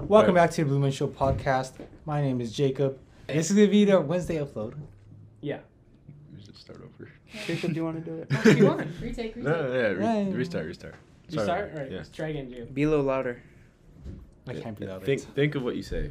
Welcome 0.00 0.34
Right. 0.34 0.42
back 0.42 0.50
to 0.52 0.62
the 0.64 0.68
Blue 0.68 0.78
Man 0.78 0.90
Show 0.90 1.08
podcast. 1.08 1.72
My 2.04 2.20
name 2.20 2.40
is 2.40 2.52
Jacob. 2.52 2.98
This 3.26 3.50
is 3.50 3.56
gonna 3.56 3.68
be 3.68 3.84
the 3.84 4.00
Wednesday 4.00 4.36
upload. 4.36 4.74
Yeah. 5.40 5.60
We 6.34 6.42
should 6.42 6.56
start 6.56 6.80
over. 6.82 7.10
Jacob, 7.46 7.70
do 7.70 7.76
you 7.76 7.84
want 7.84 8.04
to 8.04 8.10
do 8.10 8.16
it? 8.18 8.30
What 8.32 8.46
oh, 8.46 8.50
you 8.50 8.66
want? 8.66 8.80
Retake, 9.00 9.36
retake. 9.36 9.36
No, 9.36 9.50
no, 9.50 9.72
yeah, 9.72 9.88
re- 9.88 10.02
Yeah. 10.02 10.34
restart, 10.34 10.66
restart. 10.66 10.94
You 11.28 11.40
start? 11.40 11.64
over. 11.64 11.72
Alright, 11.72 11.90
Yeah. 11.92 11.96
let's 11.98 12.08
try 12.10 12.28
again, 12.28 12.50
Jim. 12.50 12.66
Be 12.72 12.82
a 12.84 12.90
little 12.90 13.04
louder. 13.04 13.42
I 14.48 14.54
can't 14.54 14.78
be 14.78 14.86
that. 14.86 15.04
Think, 15.04 15.20
think 15.20 15.54
of 15.54 15.62
what 15.62 15.76
you 15.76 15.82
say. 15.82 16.10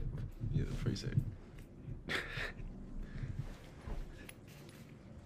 Yeah, 0.53 0.63
before 0.63 0.91
you 0.91 0.95
say. 0.97 1.09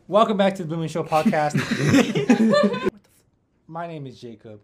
Welcome 0.07 0.37
back 0.37 0.55
to 0.55 0.63
the 0.63 0.67
Blue 0.69 0.77
Man 0.77 0.87
Show 0.87 1.03
podcast. 1.03 1.53
My 3.67 3.87
name 3.87 4.07
is 4.07 4.19
Jacob. 4.19 4.61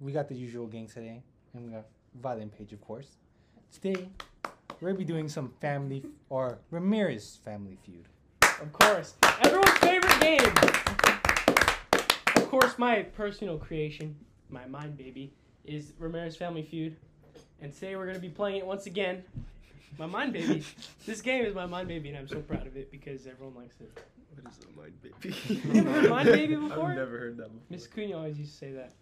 We 0.00 0.12
got 0.12 0.28
the 0.28 0.34
usual 0.34 0.66
gang 0.66 0.86
today, 0.88 1.22
and 1.54 1.64
we 1.66 1.70
got 1.72 1.86
Violent 2.20 2.56
Paige, 2.56 2.72
of 2.72 2.80
course. 2.80 3.08
Today, 3.74 4.08
we're 4.80 4.90
gonna 4.90 4.98
be 4.98 5.04
doing 5.04 5.28
some 5.28 5.52
family 5.60 6.04
or 6.30 6.58
Ramirez 6.70 7.40
family 7.44 7.76
feud. 7.84 8.06
Of 8.62 8.72
course. 8.72 9.14
Everyone's 9.42 9.78
favorite 9.78 10.20
game. 10.20 10.54
Of 12.36 12.48
course, 12.48 12.78
my 12.78 13.02
personal 13.02 13.58
creation, 13.58 14.14
my 14.48 14.64
mind 14.66 14.96
baby, 14.96 15.32
is 15.64 15.92
Ramirez 15.98 16.36
Family 16.36 16.62
Feud. 16.62 16.96
And 17.60 17.74
today 17.74 17.96
we're 17.96 18.04
going 18.04 18.14
to 18.14 18.22
be 18.22 18.28
playing 18.28 18.58
it 18.58 18.66
once 18.66 18.86
again. 18.86 19.24
My 19.98 20.06
mind 20.06 20.32
baby. 20.32 20.64
this 21.06 21.20
game 21.20 21.44
is 21.44 21.54
my 21.54 21.66
mind 21.66 21.88
baby, 21.88 22.10
and 22.10 22.18
I'm 22.18 22.28
so 22.28 22.38
proud 22.40 22.68
of 22.68 22.76
it 22.76 22.92
because 22.92 23.26
everyone 23.26 23.56
likes 23.56 23.74
it. 23.80 23.90
What 24.30 24.52
is 24.52 24.60
a 24.64 24.80
mind 24.80 25.02
baby? 25.02 25.36
You 25.48 25.82
never 25.82 26.00
heard 26.00 26.10
mind 26.10 26.28
baby 26.28 26.54
before? 26.68 26.90
I've 26.90 26.96
never 26.96 27.18
heard 27.18 27.36
that 27.38 27.48
before. 27.52 27.66
Miss 27.70 27.88
Cunha 27.88 28.14
always 28.14 28.38
used 28.38 28.52
to 28.52 28.58
say 28.58 28.72
that. 28.72 28.92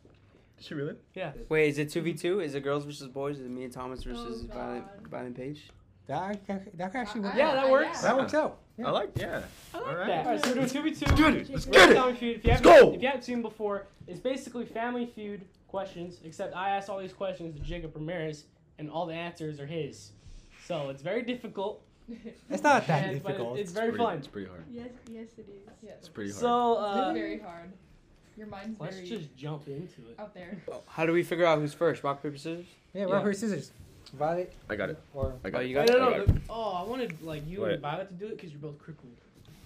Did 0.63 0.69
she 0.69 0.75
really? 0.75 0.95
Yeah. 1.15 1.33
Wait, 1.49 1.69
is 1.71 1.79
it 1.79 1.91
two 1.91 2.03
v 2.03 2.15
two? 2.15 2.39
Is 2.39 2.55
it 2.55 2.61
girls 2.63 2.85
versus 2.85 3.09
boys? 3.09 3.41
Is 3.41 3.47
it 3.47 3.51
me 3.51 3.65
and 3.65 3.73
Thomas 3.73 4.05
Oh, 4.07 4.11
versus 4.11 4.43
Violent 4.45 4.87
God. 5.03 5.11
Violent 5.11 5.37
Paige? 5.37 5.71
That 6.07 6.47
that, 6.47 6.79
that 6.79 6.95
actually 6.95 7.23
works. 7.23 7.37
Yeah, 7.37 7.53
that 7.55 7.69
works. 7.69 8.03
That 8.03 8.17
works 8.17 8.33
out. 8.35 8.59
Yeah. 8.79 8.87
I 8.87 8.91
like, 8.93 9.11
yeah. 9.17 9.43
I 9.75 9.79
like 9.79 9.87
Alright. 9.89 10.07
that. 10.07 10.27
Alright, 10.27 10.45
so 10.45 10.49
we're 10.55 10.67
doing 10.69 10.95
2v2. 10.95 11.17
Dude, 11.17 11.51
let's 11.51 11.65
get 11.67 11.91
it. 11.91 11.95
Family 11.97 12.15
Feud. 12.15 12.37
If 12.37 12.45
you 12.45 12.51
Let's 12.51 12.63
haven't, 12.65 12.81
go. 12.91 12.95
If 12.95 13.03
you 13.03 13.09
haven't 13.09 13.23
seen 13.25 13.43
before, 13.43 13.87
it's 14.07 14.21
basically 14.21 14.65
Family 14.67 15.07
Feud 15.07 15.43
questions, 15.67 16.21
except 16.25 16.55
I 16.55 16.71
asked 16.71 16.89
all 16.89 17.01
these 17.01 17.13
questions 17.13 17.57
to 17.59 17.63
Jacob 17.67 17.95
Ramirez, 17.97 18.45
and 18.79 18.89
all 18.89 19.05
the 19.07 19.15
answers 19.15 19.59
are 19.59 19.67
his. 19.67 20.13
So 20.67 20.91
it's 20.91 21.03
very 21.03 21.23
difficult. 21.23 21.83
It's 22.49 22.63
not 22.63 22.87
that 22.87 23.05
and- 23.09 23.21
difficult. 23.23 23.59
It's 23.59 23.73
very 23.73 23.89
pretty, 23.91 24.05
fun. 24.05 24.19
It's 24.19 24.27
pretty 24.29 24.49
hard. 24.49 24.65
yes, 24.71 24.89
yes, 25.11 25.27
it 25.39 25.47
is. 25.49 25.69
Yes. 25.83 25.95
It's 25.99 26.09
pretty 26.09 26.31
hard. 26.31 26.41
So 26.41 26.73
It's 26.73 26.97
uh, 26.99 27.13
very 27.13 27.41
hard. 27.41 27.73
Your 28.37 28.47
mind's 28.47 28.81
let's 28.81 28.97
very 28.97 29.09
just 29.09 29.37
jump 29.37 29.67
into 29.69 30.01
it. 30.09 30.17
out 30.19 30.35
there. 30.35 30.57
How 30.87 31.05
do 31.07 31.13
we 31.13 31.23
figure 31.23 31.45
out 31.45 31.59
who's 31.59 31.75
first? 31.75 32.03
Rock 32.03 32.23
paper 32.23 32.37
scissors. 32.37 32.67
yeah, 32.95 33.07
yeah. 33.07 33.13
rock 33.13 33.23
paper 33.23 33.35
scissors. 33.35 33.73
Violet 34.15 34.53
I 34.69 34.77
got 34.77 34.91
it. 34.91 34.99
or 35.15 35.35
I 35.45 35.51
got 35.51 35.59
Oh, 35.59 35.65
it. 35.65 35.69
you 35.69 35.75
No, 35.77 35.87
got 35.87 35.89
no, 35.89 35.97
it? 35.97 36.01
no, 36.01 36.07
I 36.15 36.19
got 36.19 36.29
no. 36.29 36.35
it. 36.35 36.43
Oh, 36.51 36.73
I 36.73 36.83
wanted 36.89 37.23
like 37.23 37.47
you 37.49 37.63
Wait. 37.63 37.73
and 37.75 37.83
Violet 37.83 38.09
to 38.09 38.15
do 38.15 38.27
it 38.27 38.37
because 38.37 38.51
you're 38.51 38.61
both 38.61 38.79
crippled. 38.79 39.13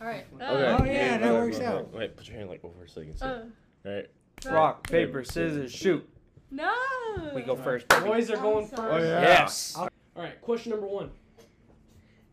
All 0.00 0.06
right. 0.06 0.24
Okay. 0.34 0.44
Oh, 0.46 0.84
yeah, 0.84 1.18
that 1.18 1.32
wait, 1.32 1.40
works 1.40 1.58
wait, 1.58 1.64
out. 1.66 1.88
Wait, 1.92 1.98
wait, 1.98 2.16
put 2.16 2.28
your 2.28 2.36
hand 2.36 2.50
like 2.50 2.64
over 2.64 2.86
so 2.86 3.00
you 3.00 3.06
can 3.08 3.16
see. 3.16 3.24
Uh, 3.24 3.42
Right. 3.84 4.10
Rock 4.52 4.88
paper 4.88 5.24
scissors 5.24 5.72
shoot. 5.72 6.06
no. 6.50 6.72
We 7.34 7.42
go 7.42 7.56
first. 7.56 7.88
Baby. 7.88 8.04
boys 8.06 8.30
are 8.30 8.36
I'm 8.36 8.42
going 8.42 8.68
sorry. 8.68 8.90
first. 8.92 9.04
Oh, 9.04 9.08
yeah. 9.08 9.20
Yes. 9.22 9.74
All 9.76 9.88
right, 10.16 10.40
question 10.42 10.70
number 10.72 10.86
one. 10.86 11.10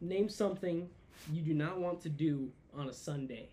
Name 0.02 0.30
something 0.30 0.90
you 1.32 1.42
do 1.42 1.54
not 1.54 1.80
want 1.80 2.02
to 2.02 2.10
do 2.10 2.50
on 2.78 2.90
a 2.90 2.94
Sunday. 2.94 3.50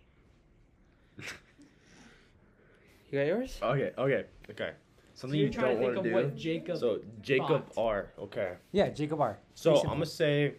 You 3.11 3.19
got 3.19 3.27
yours? 3.27 3.59
Okay, 3.63 3.91
okay, 3.99 4.25
okay. 4.51 4.71
So 5.15 5.23
Something 5.23 5.39
you're 5.41 5.49
you 5.49 5.53
trying 5.53 5.81
don't 5.81 5.81
to 5.81 5.81
think 5.81 5.97
want 5.97 5.99
of 5.99 6.03
to 6.05 6.09
do. 6.11 6.15
what 6.15 6.37
Jacob. 6.37 6.79
So 6.79 7.01
Jacob 7.21 7.73
thought. 7.73 7.83
R. 7.83 8.09
Okay. 8.19 8.53
yeah, 8.73 8.89
Jacob 8.89 9.21
R. 9.21 9.39
So 9.55 9.73
Pretty 9.73 9.87
I'm 9.89 9.95
gonna 9.95 10.07
say, 10.07 10.55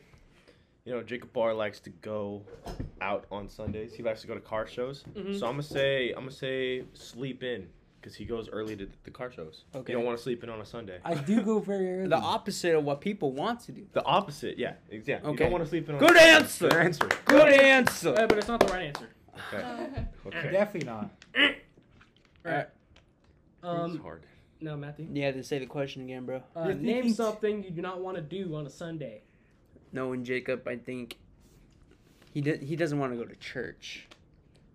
you 0.86 0.94
know, 0.94 1.02
Jacob 1.02 1.32
Barr 1.34 1.54
likes 1.54 1.80
to 1.82 1.90
go 1.90 2.44
out 3.02 3.26
on 3.32 3.48
Sundays. 3.50 3.94
He 3.94 4.04
likes 4.04 4.22
to 4.22 4.28
go 4.28 4.34
to 4.36 4.40
car 4.42 4.68
shows. 4.68 5.04
Mhm. 5.16 5.40
So 5.40 5.46
I'm 5.48 5.54
gonna 5.54 5.64
say, 5.64 6.10
I'm 6.10 6.24
gonna 6.24 6.32
say 6.32 6.84
sleep 6.94 7.42
in 7.44 7.68
because 8.00 8.16
he 8.16 8.26
goes 8.26 8.50
early 8.50 8.76
to 8.76 8.88
the 9.04 9.12
car 9.12 9.32
shows. 9.32 9.64
Okay. 9.76 9.94
You 9.94 9.98
don't 9.98 10.06
want 10.06 10.18
to 10.18 10.24
sleep 10.24 10.44
in 10.44 10.50
on 10.50 10.60
a 10.60 10.66
Sunday. 10.66 11.00
I 11.06 11.14
do 11.16 11.42
go 11.42 11.60
very 11.60 12.00
early. 12.00 12.08
The 12.10 12.18
opposite 12.18 12.76
of 12.76 12.84
what 12.84 13.00
people 13.00 13.32
want 13.32 13.62
to 13.62 13.72
do. 13.72 13.86
The 13.94 14.04
opposite, 14.04 14.58
yeah, 14.60 14.74
exactly. 14.90 15.30
You 15.30 15.34
Okay. 15.36 15.44
don't 15.46 15.52
want 15.54 15.64
to 15.64 15.70
sleep 15.70 15.88
in. 15.88 15.96
on 15.96 16.00
Good 16.02 16.18
a 16.18 16.22
answer. 16.22 16.68
Good 16.70 16.78
answer. 16.78 17.10
Good 17.26 17.54
answer. 17.54 18.10
Uh, 18.10 18.28
but 18.28 18.38
it's 18.40 18.48
not 18.48 18.60
the 18.60 18.68
right 18.74 18.84
answer. 18.88 19.08
Okay. 19.54 19.88
Okay. 20.28 20.52
Definitely 20.52 20.88
not. 20.88 21.10
Alright. 22.46 22.68
it's 22.68 23.64
Um, 23.64 24.00
hard. 24.00 24.24
no, 24.60 24.76
Matthew. 24.78 25.08
You 25.12 25.24
had 25.24 25.36
to 25.36 25.44
say 25.44 25.60
the 25.60 25.66
question 25.66 26.02
again, 26.04 26.26
bro. 26.26 26.42
Uh, 26.56 26.70
name 26.70 26.84
thinking- 26.84 27.14
something 27.14 27.64
you 27.64 27.72
do 27.72 27.82
not 27.82 28.02
want 28.02 28.16
to 28.18 28.22
do 28.24 28.56
on 28.56 28.66
a 28.66 28.70
Sunday. 28.70 29.22
Knowing 29.94 30.24
Jacob, 30.24 30.68
I 30.68 30.78
think 30.78 31.18
he 32.34 32.42
did, 32.42 32.64
he 32.64 32.76
doesn't 32.76 32.98
want 32.98 33.12
to 33.14 33.18
go 33.18 33.26
to 33.26 33.36
church. 33.36 34.08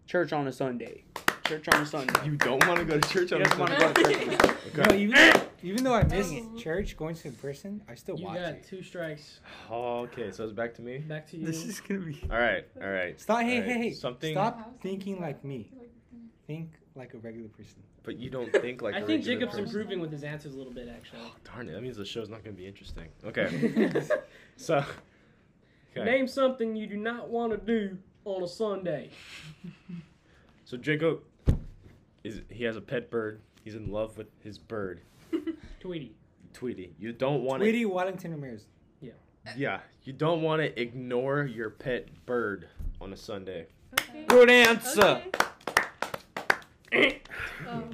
Church 0.07 0.33
on 0.33 0.47
a 0.47 0.53
Sunday. 0.53 1.05
Church 1.47 1.69
on 1.69 1.81
a 1.83 1.87
Sunday. 1.87 2.13
You 2.25 2.37
don't 2.37 2.65
want 2.67 2.81
to 2.81 2.85
go 2.85 2.99
to 3.01 3.09
church 3.09 3.33
on 3.33 3.41
a 3.41 3.45
doesn't 3.45 3.59
want 3.59 3.73
to 3.73 3.81
Sunday. 3.81 4.25
go 4.25 4.31
to 4.31 4.37
church. 4.37 4.57
No, 4.77 4.83
Okay. 4.83 4.99
even, 5.01 5.33
even 5.63 5.85
though 5.85 5.95
I 5.95 6.03
miss 6.05 6.31
Oh. 6.33 6.57
church, 6.59 6.97
going 6.97 7.15
to 7.15 7.29
in 7.29 7.35
person, 7.35 7.83
I 7.89 7.95
still 7.95 8.19
You 8.19 8.27
watch 8.27 8.37
got 8.37 8.53
it. 8.55 8.65
two 8.69 8.83
strikes. 8.83 9.41
Oh, 9.71 10.01
okay, 10.01 10.31
so 10.33 10.43
it's 10.45 10.53
back 10.53 10.75
to 10.75 10.83
me. 10.83 10.99
Back 10.99 11.29
to 11.31 11.37
you. 11.39 11.47
This 11.47 11.65
is 11.65 11.81
gonna 11.81 12.01
be. 12.01 12.21
All 12.31 12.37
right, 12.39 12.67
all 12.83 12.91
right. 12.91 13.19
Stop. 13.21 13.41
Hey, 13.43 13.61
Alright, 13.61 13.73
hey, 13.77 13.79
hey. 13.85 13.93
Something, 13.93 14.35
Stop 14.35 14.81
thinking 14.83 15.21
like 15.21 15.43
me. 15.45 15.71
Think 16.47 16.73
like 16.97 17.15
a 17.15 17.19
regular 17.19 17.49
person. 17.49 17.83
but 18.03 18.17
you 18.19 18.31
don't 18.31 18.51
think 18.63 18.83
like. 18.83 18.95
I 18.95 18.99
a 18.99 19.07
think 19.07 19.21
regular 19.27 19.35
Jacob's 19.41 19.53
person. 19.61 19.67
improving 19.67 20.01
with 20.01 20.13
his 20.13 20.25
answers 20.25 20.55
a 20.55 20.59
little 20.59 20.73
bit, 20.73 20.89
actually. 20.89 21.21
Oh, 21.25 21.33
darn 21.45 21.69
it! 21.69 21.73
That 21.73 21.83
means 21.83 21.97
the 21.97 22.05
show's 22.05 22.29
not 22.29 22.43
gonna 22.45 22.57
be 22.57 22.67
interesting. 22.67 23.09
Okay. 23.25 24.03
so. 24.57 24.85
Okay. 25.97 26.05
Name 26.05 26.29
something 26.29 26.77
you 26.77 26.87
do 26.87 26.97
not 26.99 27.31
want 27.31 27.53
to 27.53 27.59
do 27.59 27.97
on 28.27 28.43
a 28.43 28.49
Sunday. 28.49 29.11
So 30.65 30.77
Jacob 30.77 31.21
is 32.25 32.41
he 32.51 32.65
has 32.65 32.77
a 32.77 32.81
pet 32.83 33.11
bird. 33.11 33.41
He's 33.65 33.75
in 33.75 33.91
love 33.91 34.17
with 34.19 34.27
his 34.45 34.59
bird, 34.59 35.01
Tweety. 35.81 36.15
Tweety. 36.53 36.95
You 36.99 37.13
don't 37.13 37.43
want 37.43 37.61
to 37.61 37.65
Tweety 37.65 37.85
Wellington 37.87 38.31
Ramirez. 38.33 38.67
Yeah, 39.01 39.11
Yeah. 39.57 39.81
you 40.05 40.13
don't 40.13 40.43
want 40.43 40.61
to 40.63 40.81
ignore 40.81 41.45
your 41.45 41.71
pet 41.71 42.09
bird 42.27 42.69
on 43.01 43.13
a 43.13 43.17
Sunday. 43.17 43.67
Okay. 44.01 44.25
Good 44.27 44.51
answer. 44.51 45.23
Um, 47.69 47.91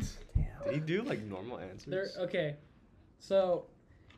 Did 0.64 0.74
he 0.74 0.80
do 0.80 1.02
like 1.02 1.22
normal 1.24 1.58
answers? 1.58 1.86
There. 2.14 2.24
Okay. 2.24 2.56
So, 3.18 3.66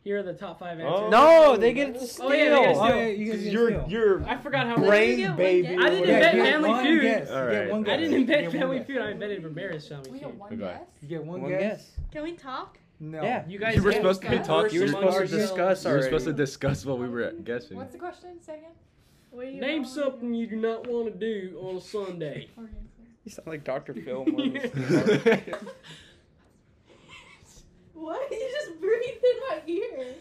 here 0.02 0.18
are 0.18 0.22
the 0.22 0.32
top 0.34 0.58
five 0.58 0.78
Oh. 0.80 0.82
answers. 1.06 1.10
No, 1.10 1.56
they 1.56 1.72
get 1.72 1.94
to 1.94 2.06
steal. 2.06 2.26
Oh, 2.26 2.32
yeah, 2.32 2.44
they 2.44 2.50
get 2.50 2.74
to 2.74 2.80
Oh, 2.80 2.88
yeah, 2.88 3.06
you 3.06 3.32
guys 3.32 3.42
get 3.42 3.52
you're 3.52 3.68
steal. 3.70 3.84
you're 3.88 4.24
I 4.28 4.36
forgot 4.38 4.66
how. 4.66 4.76
brain 4.76 5.18
get 5.18 5.36
baby. 5.36 5.68
guess. 5.68 5.78
or 5.78 5.82
I 5.84 5.90
didn't 5.90 6.04
invent 6.08 6.34
you 6.36 6.42
get 6.42 6.52
Family 6.52 6.84
Feud. 6.84 7.02
Guess. 7.02 7.30
All 7.30 7.44
You 7.44 7.50
get 7.50 7.70
right. 7.72 7.88
I 7.88 7.96
didn't 7.96 8.14
invent 8.14 8.52
Family 8.52 8.78
guess. 8.78 8.86
Feud. 8.86 8.98
I 9.02 9.10
invented 9.10 9.44
Ramirez 9.44 9.88
Family 9.88 10.10
we 10.10 10.18
Feud. 10.18 10.30
get 10.30 10.38
one 10.38 10.52
Okay. 10.52 10.60
guess. 10.62 10.80
You 11.02 11.08
get 11.08 11.24
one, 11.24 11.42
One 11.42 11.50
guess. 11.50 11.60
guess. 11.60 11.90
Can 12.12 12.22
we 12.22 12.32
talk? 12.32 12.78
No. 13.00 13.22
Yeah. 13.22 13.44
You 13.48 13.58
guys. 13.58 13.76
You 13.76 13.82
were 13.82 13.92
supposed 13.92 14.22
to 14.22 14.30
be 14.30 14.38
talking. 14.38 14.74
You 14.74 14.80
were 14.82 14.88
supposed 14.88 15.30
to 15.30 15.36
discuss 15.36 15.84
You 15.84 15.90
were 15.92 16.02
supposed 16.02 16.26
to 16.26 16.32
discuss 16.32 16.84
what 16.86 16.98
we 16.98 17.08
were 17.08 17.32
guessing. 17.42 17.76
What's 17.76 17.92
the 17.92 17.98
question? 17.98 18.40
Second. 18.40 18.68
What 19.30 19.46
do 19.46 19.50
you 19.50 19.60
Name 19.60 19.84
something 19.84 20.32
you 20.32 20.46
do 20.46 20.56
not 20.56 20.86
want 20.86 21.06
to 21.06 21.18
do 21.18 21.58
on 21.60 21.76
a 21.76 21.80
Sunday. 21.80 22.48
Okay, 23.24 23.30
You 23.30 23.30
sound 23.32 23.48
like 23.48 23.64
Dr. 23.64 23.94
Phil. 24.04 24.24
What? 27.94 28.30
You 28.30 28.48
just 28.50 28.80
breathed 28.80 29.24
in 29.24 29.40
my 29.48 29.62
ear. 29.66 30.14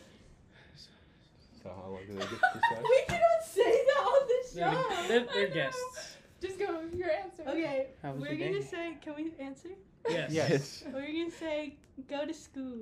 So 1.62 1.69
how 1.69 1.90
long 1.90 2.00
did 2.08 2.16
they 2.16 2.19
get 2.19 2.30
to 2.30 2.36
decide? 2.36 2.84
We 2.84 3.03
cannot 3.08 3.44
say 3.44 3.72
that 3.72 4.03
on 4.06 4.28
the 4.28 4.44
They're, 4.56 4.72
show. 4.72 5.08
they're, 5.08 5.22
I 5.22 5.34
they're 5.34 5.47
know. 5.50 5.53
guests. 5.53 6.18
Just 6.42 6.59
go. 6.59 6.81
Your 6.94 7.09
answer. 7.12 7.44
Okay. 7.47 7.88
How 8.02 8.12
was 8.12 8.22
We're 8.22 8.34
your 8.34 8.47
gonna 8.50 8.59
day? 8.62 8.66
say. 8.68 8.97
Can 9.02 9.16
we 9.16 9.34
answer? 9.40 9.69
Yes. 10.09 10.31
Yes. 10.31 10.84
We're 10.94 11.02
gonna 11.08 11.31
say 11.31 11.75
go 12.09 12.25
to 12.25 12.34
school. 12.34 12.80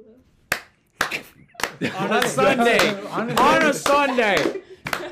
On 1.98 2.12
a 2.14 2.28
Sunday. 2.28 3.04
On 3.12 3.30
a 3.64 3.74
Sunday. 3.74 4.62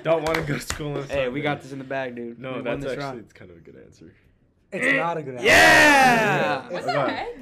Don't 0.04 0.24
want 0.24 0.36
to 0.36 0.42
go 0.44 0.56
to 0.56 0.60
school 0.60 0.98
on 0.98 1.04
a 1.04 1.06
Hey, 1.07 1.30
we 1.30 1.42
got 1.42 1.62
this 1.62 1.72
in 1.72 1.78
the 1.80 1.84
bag, 1.86 2.16
dude. 2.16 2.38
No, 2.39 2.50
We 2.50 2.56
won 2.56 2.63
that's 2.66 2.84
this 2.84 2.92
actually 2.94 3.06
round. 3.06 3.19
it's 3.22 3.34
kind 3.34 3.50
of 3.51 3.57
a 3.57 3.62
good 3.62 3.75
answer. 3.84 4.13
It's 4.71 4.98
not 4.98 5.18
a 5.18 5.24
good 5.24 5.36
answer. 5.36 5.48
Yeah. 5.48 6.69
What 6.69 6.83
Okay. 6.83 6.94
the 6.94 7.00
heck? 7.10 7.36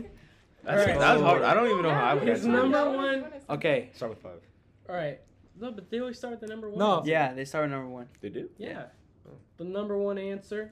That's, 0.63 0.81
Alright. 0.81 1.00
that's 1.00 1.21
hard. 1.21 1.41
I 1.44 1.53
don't 1.53 1.69
even 1.69 1.81
know 1.83 1.89
how 1.94 2.03
I 2.06 2.13
would 2.13 2.27
His 2.27 2.39
answer. 2.45 2.51
number 2.51 2.77
that. 2.77 2.95
one- 2.95 3.25
Okay. 3.50 3.89
Start 3.94 4.12
with 4.12 4.19
five. 4.21 4.41
All 4.89 4.95
right. 4.95 5.19
No, 5.59 5.71
but 5.71 5.89
they 5.89 6.00
always 6.00 6.18
start 6.18 6.31
with 6.31 6.41
the 6.41 6.47
number 6.47 6.69
one. 6.69 6.79
No. 6.79 6.97
answer. 7.00 7.09
Yeah, 7.09 7.33
they 7.33 7.45
started 7.45 7.71
number 7.71 7.88
one. 7.89 8.07
They 8.21 8.29
do. 8.29 8.50
Yeah. 8.57 8.85
Oh. 9.27 9.31
The 9.57 9.63
number 9.63 9.97
one 9.97 10.18
answer 10.18 10.71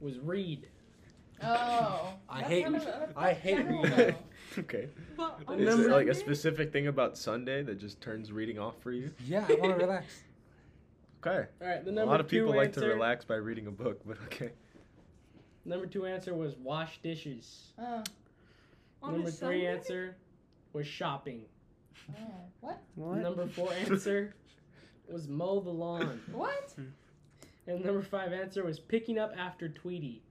was 0.00 0.18
read. 0.18 0.68
Oh. 1.42 2.14
I 2.28 2.42
hate- 2.42 2.62
kind 2.64 2.76
of- 2.76 2.84
that's 2.84 3.12
I 3.16 3.32
hate 3.32 3.56
general, 3.56 3.82
reading. 3.82 4.14
okay. 4.58 4.88
But 5.16 5.40
Is 5.58 5.66
number- 5.66 5.88
it 5.88 5.92
like 5.92 6.08
a 6.08 6.14
specific 6.14 6.72
thing 6.72 6.86
about 6.88 7.16
Sunday 7.18 7.62
that 7.62 7.76
just 7.78 8.00
turns 8.00 8.30
reading 8.32 8.58
off 8.58 8.80
for 8.80 8.92
you? 8.92 9.10
Yeah, 9.24 9.44
I 9.48 9.54
want 9.54 9.78
to 9.78 9.84
relax. 9.86 10.22
Okay. 11.26 11.46
All 11.60 11.66
right. 11.68 11.84
The 11.84 11.90
number 11.92 12.08
A 12.08 12.10
lot 12.12 12.20
of 12.20 12.28
two 12.28 12.40
people 12.44 12.56
like 12.56 12.72
to 12.74 12.86
relax 12.86 13.24
by 13.24 13.36
reading 13.36 13.66
a 13.68 13.70
book, 13.70 14.00
but 14.04 14.18
okay. 14.26 14.50
Number 15.64 15.86
two 15.86 16.06
answer 16.06 16.34
was 16.34 16.54
wash 16.56 17.00
dishes. 17.02 17.72
Oh. 17.78 18.02
On 19.02 19.12
number 19.12 19.30
three 19.30 19.64
Sunday? 19.64 19.66
answer 19.66 20.16
was 20.72 20.86
shopping. 20.86 21.42
Oh, 22.10 22.22
what? 22.60 22.82
What? 22.94 23.18
Number 23.18 23.46
four 23.46 23.72
answer 23.72 24.34
was 25.08 25.28
mow 25.28 25.60
the 25.60 25.70
lawn. 25.70 26.20
What? 26.32 26.74
And 27.68 27.84
number 27.84 28.02
five 28.02 28.32
answer 28.32 28.64
was 28.64 28.80
picking 28.80 29.18
up 29.18 29.32
after 29.38 29.68
Tweety. 29.68 30.22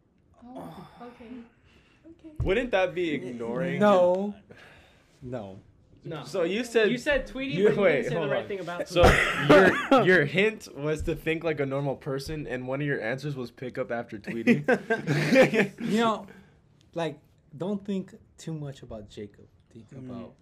Oh, 0.46 0.88
okay. 1.02 1.30
Okay. 2.20 2.36
Wouldn't 2.44 2.72
that 2.72 2.94
be 2.94 3.12
ignoring? 3.14 3.80
No. 3.80 4.34
No. 5.22 5.60
No. 6.04 6.24
So 6.24 6.44
you 6.44 6.64
said 6.64 6.90
You 6.90 6.98
said 6.98 7.28
Tweety, 7.28 7.56
You- 7.56 7.66
but 7.70 7.76
you 7.76 7.82
wait, 7.82 7.92
didn't 7.92 8.04
say 8.06 8.10
the 8.16 8.20
hold 8.20 8.32
right 8.32 8.42
on. 8.42 8.48
thing 8.48 8.60
about 8.60 8.88
So 8.88 9.04
your 9.50 10.04
your 10.06 10.26
hint 10.26 10.68
was 10.76 11.04
to 11.04 11.16
think 11.16 11.44
like 11.44 11.60
a 11.60 11.66
normal 11.66 11.96
person, 11.96 12.48
and 12.48 12.68
one 12.68 12.82
of 12.82 12.88
your 12.88 13.00
answers 13.02 13.36
was 13.36 13.52
pick 13.52 13.78
up 13.78 13.92
after 13.92 14.18
Tweety. 14.18 14.64
You 15.80 15.98
know, 16.00 16.28
like, 16.96 17.20
don't 17.56 17.86
think 17.86 18.16
too 18.38 18.54
much 18.54 18.82
about 18.82 19.10
Jacob. 19.10 19.46
Think 19.74 19.90
Mm. 19.92 20.10
about, 20.10 20.34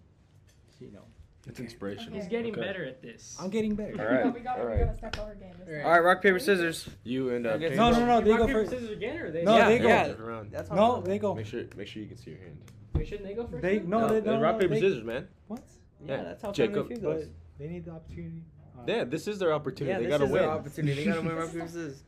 you 0.80 0.90
know, 0.92 1.04
it's 1.46 1.60
inspirational. 1.60 2.18
He's 2.18 2.28
getting 2.28 2.52
Okay. 2.52 2.60
better 2.60 2.84
at 2.84 3.00
this. 3.02 3.36
I'm 3.40 3.48
getting 3.50 3.74
better. 3.74 4.00
All 4.00 4.14
right, 4.24 4.34
we 4.34 4.40
got, 4.40 4.58
all 4.60 4.66
we 4.66 4.78
gotta 4.78 4.96
step 4.96 5.18
our 5.20 5.34
game. 5.34 5.50
This 5.58 5.68
All 5.68 5.74
time. 5.74 5.84
All 5.86 5.90
right, 5.92 6.00
rock 6.04 6.22
paper 6.22 6.38
scissors. 6.38 6.88
You 7.04 7.30
and 7.30 7.46
uh, 7.46 7.50
I 7.50 7.56
No, 7.58 7.90
no, 7.90 8.06
no. 8.06 8.20
They 8.20 8.30
rock, 8.30 8.40
go 8.40 8.46
paper, 8.46 8.58
first. 8.60 8.70
scissors 8.72 8.90
again, 8.90 9.18
or 9.18 9.30
they? 9.30 9.42
No, 9.44 9.56
Yeah, 9.56 9.68
they 9.68 9.78
go. 9.78 9.88
yeah. 9.88 10.08
Around. 10.12 10.50
That's 10.52 10.70
No, 10.70 11.00
they 11.00 11.18
go. 11.18 11.34
Make 11.34 11.46
sure 11.46 11.64
make 11.76 11.86
sure 11.86 12.02
you 12.02 12.08
can 12.08 12.16
see 12.16 12.30
your 12.32 12.40
hand. 12.40 12.56
Wait, 13.00 13.08
shouldn't 13.08 13.28
they 13.28 13.34
go 13.34 13.46
first? 13.46 13.62
They 13.62 13.78
then? 13.78 13.88
no, 13.90 14.08
they 14.08 14.20
don't. 14.20 14.40
rock 14.40 14.58
paper 14.60 14.74
they- 14.74 14.80
scissors, 14.80 15.02
man. 15.04 15.26
What? 15.48 15.62
Yeah, 16.06 16.16
Yeah, 16.16 16.22
that's 16.24 16.42
how 16.42 16.52
Jacob. 16.52 16.74
Family 16.88 16.94
Feud 16.96 17.02
But 17.02 17.12
goes. 17.20 17.28
they 17.58 17.68
need 17.68 17.84
the 17.86 17.90
opportunity. 17.92 18.42
Uh, 18.78 18.82
Yeah, 18.86 19.04
this 19.04 19.26
is 19.28 19.38
their 19.38 19.52
opportunity. 19.52 19.92
Yeah, 19.92 19.98
they 19.98 20.04
this 20.04 20.12
gotta 20.12 20.24
is 20.24 20.30
win. 20.30 20.42
their 20.42 20.50
opportunity. 20.50 20.94
They 20.94 21.04
gotta 21.06 21.22
win 21.22 21.36
rock 21.36 21.52
paper 21.52 21.66
scissors. 21.66 22.02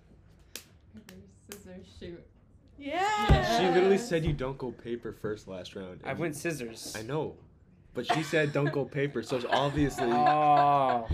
Scissors, 1.50 1.86
shoot. 1.98 2.26
Yeah. 2.78 3.58
She 3.58 3.66
literally 3.74 3.98
said 3.98 4.24
you 4.24 4.32
don't 4.32 4.58
go 4.58 4.70
paper 4.72 5.12
first 5.12 5.46
last 5.48 5.74
round. 5.76 6.00
I 6.04 6.10
and 6.10 6.18
went 6.18 6.36
scissors. 6.36 6.94
I 6.98 7.02
know, 7.02 7.36
but 7.94 8.06
she 8.06 8.22
said 8.22 8.52
don't 8.52 8.72
go 8.72 8.84
paper, 8.84 9.22
so 9.22 9.36
it's 9.36 9.46
obviously. 9.48 10.10
Oh. 10.12 11.06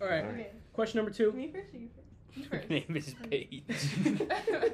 All 0.00 0.08
right. 0.08 0.24
Okay. 0.24 0.50
Question 0.72 0.98
number 0.98 1.10
two. 1.12 1.32
Me 1.32 1.48
first 1.48 1.72
or 1.74 1.78
you 1.78 1.88
first? 1.94 2.01
You 2.34 2.44
Her 2.50 2.62
name 2.68 2.94
is 2.96 3.14
Paige. 3.28 3.64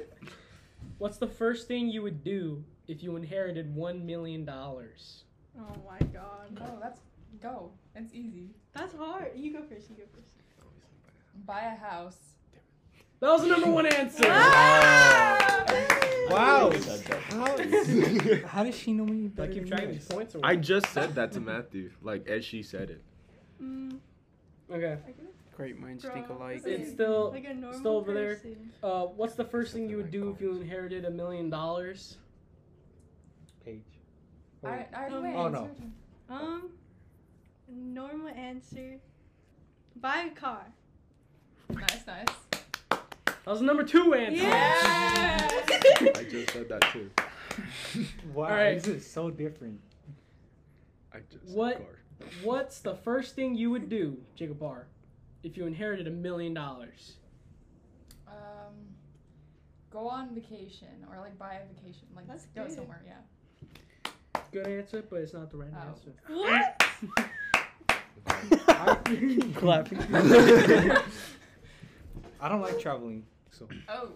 What's 0.97 1.17
the 1.17 1.27
first 1.27 1.67
thing 1.67 1.89
you 1.89 2.01
would 2.01 2.23
do 2.23 2.63
if 2.87 3.03
you 3.03 3.15
inherited 3.15 3.73
one 3.73 4.05
million 4.05 4.45
dollars? 4.45 5.23
Oh 5.57 5.75
my 5.89 5.99
god. 6.07 6.55
Go, 6.55 6.77
that's 6.81 7.01
go. 7.41 7.71
It's 7.95 8.13
easy. 8.13 8.49
That's 8.73 8.95
hard. 8.95 9.31
You 9.35 9.53
go 9.53 9.61
first. 9.61 9.89
You 9.89 9.95
go 9.97 10.03
first. 10.13 10.35
Buy 11.45 11.61
a 11.61 11.75
house. 11.75 12.17
That 13.19 13.31
was 13.31 13.41
the 13.41 13.47
number 13.49 13.69
one 13.69 13.85
answer. 13.85 14.23
Ah! 14.27 15.65
Wow. 16.29 16.71
You. 16.71 16.81
How, 17.29 18.47
how 18.47 18.63
does 18.63 18.75
she 18.75 18.93
know 18.93 19.05
me 19.05 19.27
Do 19.27 19.41
I 19.41 19.47
better 19.47 19.53
keep 19.53 19.63
than 19.63 19.69
track 19.71 19.83
of 19.83 19.93
these 19.93 20.05
points 20.05 20.35
or 20.35 20.41
I 20.43 20.55
just 20.55 20.87
said 20.87 21.15
that 21.15 21.31
to 21.33 21.39
Matthew, 21.51 21.91
like 22.01 22.27
as 22.27 22.45
she 22.45 22.61
said 22.63 22.89
it. 22.91 23.01
Mm, 23.61 23.97
Okay. 24.71 24.97
I 25.59 25.63
guess 25.63 25.71
Great 25.71 25.79
minds 25.79 26.05
think 26.05 26.29
alike. 26.29 26.63
this 26.63 26.81
It's 26.81 26.91
still 26.91 27.31
like 27.31 27.45
a 27.45 27.53
normal 27.53 27.79
still 27.79 27.97
over 27.97 28.13
there. 28.13 28.39
Uh, 28.81 29.03
what's 29.07 29.35
the 29.35 29.43
first 29.43 29.73
thing 29.73 29.89
you 29.89 29.97
would 29.97 30.11
do 30.11 30.29
if 30.29 30.39
you 30.41 30.55
inherited 30.55 31.05
a 31.05 31.11
million 31.11 31.49
dollars? 31.49 32.17
Paige. 33.65 33.81
I, 34.63 34.85
I 34.93 35.07
Um, 35.07 35.25
Oh, 35.25 35.45
it's 35.47 35.53
no. 36.29 36.35
Um, 36.35 36.69
normal 37.67 38.29
answer. 38.29 38.95
Buy 39.97 40.29
a 40.31 40.35
car. 40.39 40.65
Nice, 41.69 42.07
nice. 42.07 42.25
That 42.89 43.01
was 43.45 43.59
the 43.59 43.65
number 43.65 43.83
two 43.83 44.13
answer. 44.13 44.43
Yeah. 44.43 45.49
I 46.15 46.25
just 46.29 46.51
said 46.53 46.69
that 46.69 46.81
too. 46.93 47.09
Wow, 48.33 48.45
Alright. 48.45 48.75
this 48.81 48.87
is 48.87 49.05
so 49.09 49.29
different. 49.29 49.81
I 51.13 51.17
just 51.29 51.53
What? 51.53 51.85
What's 52.43 52.79
the 52.79 52.95
first 52.95 53.35
thing 53.35 53.55
you 53.55 53.69
would 53.71 53.89
do, 53.89 54.17
Jacob 54.35 54.59
Barr, 54.59 54.87
if 55.43 55.57
you 55.57 55.65
inherited 55.65 56.07
a 56.07 56.11
million 56.11 56.53
dollars? 56.53 57.13
Um, 58.27 58.73
go 59.89 60.07
on 60.07 60.33
vacation 60.35 61.05
or 61.09 61.19
like 61.19 61.37
buy 61.37 61.55
a 61.55 61.65
vacation. 61.73 62.07
Like 62.15 62.27
That's 62.27 62.45
go 62.55 62.63
good. 62.65 62.73
somewhere. 62.75 63.01
Yeah. 63.05 63.21
Good 64.51 64.67
answer, 64.67 65.03
but 65.09 65.17
it's 65.21 65.33
not 65.33 65.49
the 65.51 65.57
right 65.57 65.71
Oh. 65.75 65.89
answer. 65.89 66.13
what? 66.27 66.83
Clapping. 69.55 69.99
I 72.41 72.47
don't 72.47 72.61
like 72.61 72.79
traveling, 72.79 73.25
so 73.51 73.67
Oh. 73.89 74.11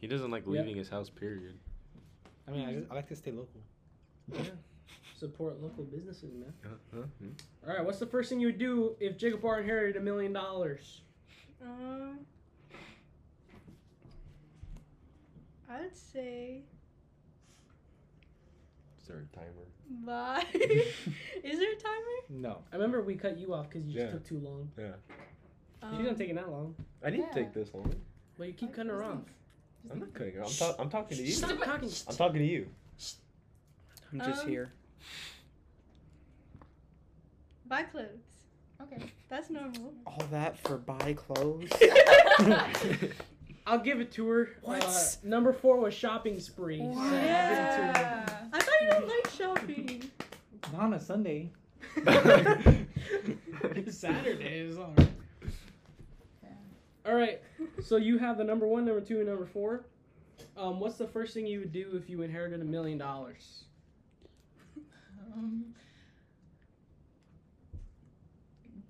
He 0.00 0.06
doesn't 0.06 0.30
like 0.30 0.46
leaving 0.46 0.76
his 0.76 0.88
house. 0.88 1.10
Period. 1.10 1.58
I 2.46 2.50
mean, 2.52 2.68
I, 2.68 2.72
just, 2.74 2.90
I 2.90 2.94
like 2.94 3.08
to 3.08 3.16
stay 3.16 3.32
local. 3.32 3.60
Support 5.18 5.60
local 5.60 5.82
businesses, 5.82 6.30
man. 6.32 6.52
Uh-huh. 6.64 7.02
All 7.68 7.74
right, 7.76 7.84
what's 7.84 7.98
the 7.98 8.06
first 8.06 8.28
thing 8.30 8.38
you 8.38 8.46
would 8.48 8.58
do 8.58 8.94
if 9.00 9.18
Jacob 9.18 9.40
Barr 9.42 9.60
inherited 9.60 9.96
a 10.00 10.00
million 10.04 10.32
dollars? 10.32 11.00
Um, 11.60 12.20
I'd 15.68 15.96
say 15.96 16.62
Is 19.00 19.08
there 19.08 19.24
a 19.32 19.36
timer? 19.36 19.66
buy. 20.04 20.44
Is 20.54 21.58
there 21.58 21.72
a 21.72 21.76
timer? 21.76 22.18
No. 22.28 22.58
I 22.72 22.76
remember 22.76 23.02
we 23.02 23.16
cut 23.16 23.38
you 23.38 23.54
off 23.54 23.68
because 23.70 23.84
you 23.88 23.94
just 23.98 24.12
took 24.12 24.24
too 24.24 24.38
long. 24.38 24.70
Yeah. 24.78 24.92
Um, 25.82 25.96
She's 25.96 26.06
not 26.06 26.16
taking 26.16 26.36
that 26.36 26.48
long, 26.48 26.76
I 27.04 27.10
didn't 27.10 27.26
Yeah. 27.30 27.34
take 27.34 27.52
this 27.52 27.74
long. 27.74 27.92
but 28.38 28.46
you 28.46 28.52
keep 28.52 28.72
cutting 28.72 28.90
her 28.90 29.02
off. 29.02 29.18
I'm 29.90 29.98
not 29.98 30.14
cutting 30.14 30.34
her. 30.34 30.42
I'm, 30.44 30.50
ta- 30.50 30.74
I'm 30.78 30.88
talking 30.90 31.16
to 31.16 31.22
you. 31.24 31.32
Stop 31.32 31.58
talking. 31.58 31.90
I'm 32.08 32.16
talking 32.16 32.38
to 32.40 32.46
you. 32.46 32.68
I'm 34.12 34.20
just 34.20 34.44
Um, 34.44 34.48
here. 34.48 34.70
Buy 37.66 37.82
clothes. 37.82 38.06
Okay. 38.82 39.02
That's 39.28 39.50
normal. 39.50 39.92
All 40.06 40.22
that 40.30 40.58
for 40.58 40.78
buy 40.78 41.14
clothes. 41.14 41.68
I'll 43.66 43.80
give 43.80 44.00
it 44.00 44.10
to 44.12 44.26
her. 44.28 44.50
What? 44.62 44.82
Uh, 44.84 44.94
number 45.24 45.52
four 45.52 45.78
was 45.78 45.92
shopping 45.92 46.38
spree. 46.40 46.78
so 46.78 46.84
I'll 46.98 47.10
give 47.10 47.12
it 47.12 47.16
to 47.16 47.22
her. 47.22 47.92
Yeah. 47.94 48.26
I 48.52 48.58
thought 48.60 48.74
you 48.82 48.88
don't 48.88 49.08
like 49.08 49.28
shopping. 49.30 50.10
Not 50.72 50.82
on 50.82 50.94
a 50.94 51.00
Sunday. 51.00 51.50
Saturdays. 53.90 54.78
All 54.78 54.94
Yeah. 54.96 55.04
right. 56.44 57.06
All 57.06 57.14
right. 57.14 57.42
So 57.82 57.96
you 57.96 58.18
have 58.18 58.38
the 58.38 58.44
number 58.44 58.66
one, 58.66 58.84
number 58.84 59.00
two, 59.00 59.18
and 59.18 59.28
number 59.28 59.46
four. 59.46 59.84
Um, 60.56 60.80
what's 60.80 60.96
the 60.96 61.06
first 61.06 61.34
thing 61.34 61.46
you 61.46 61.60
would 61.60 61.72
do 61.72 61.90
if 62.02 62.08
you 62.08 62.22
inherited 62.22 62.60
a 62.60 62.64
million 62.64 62.96
dollars? 62.98 63.64
Um, 65.38 65.64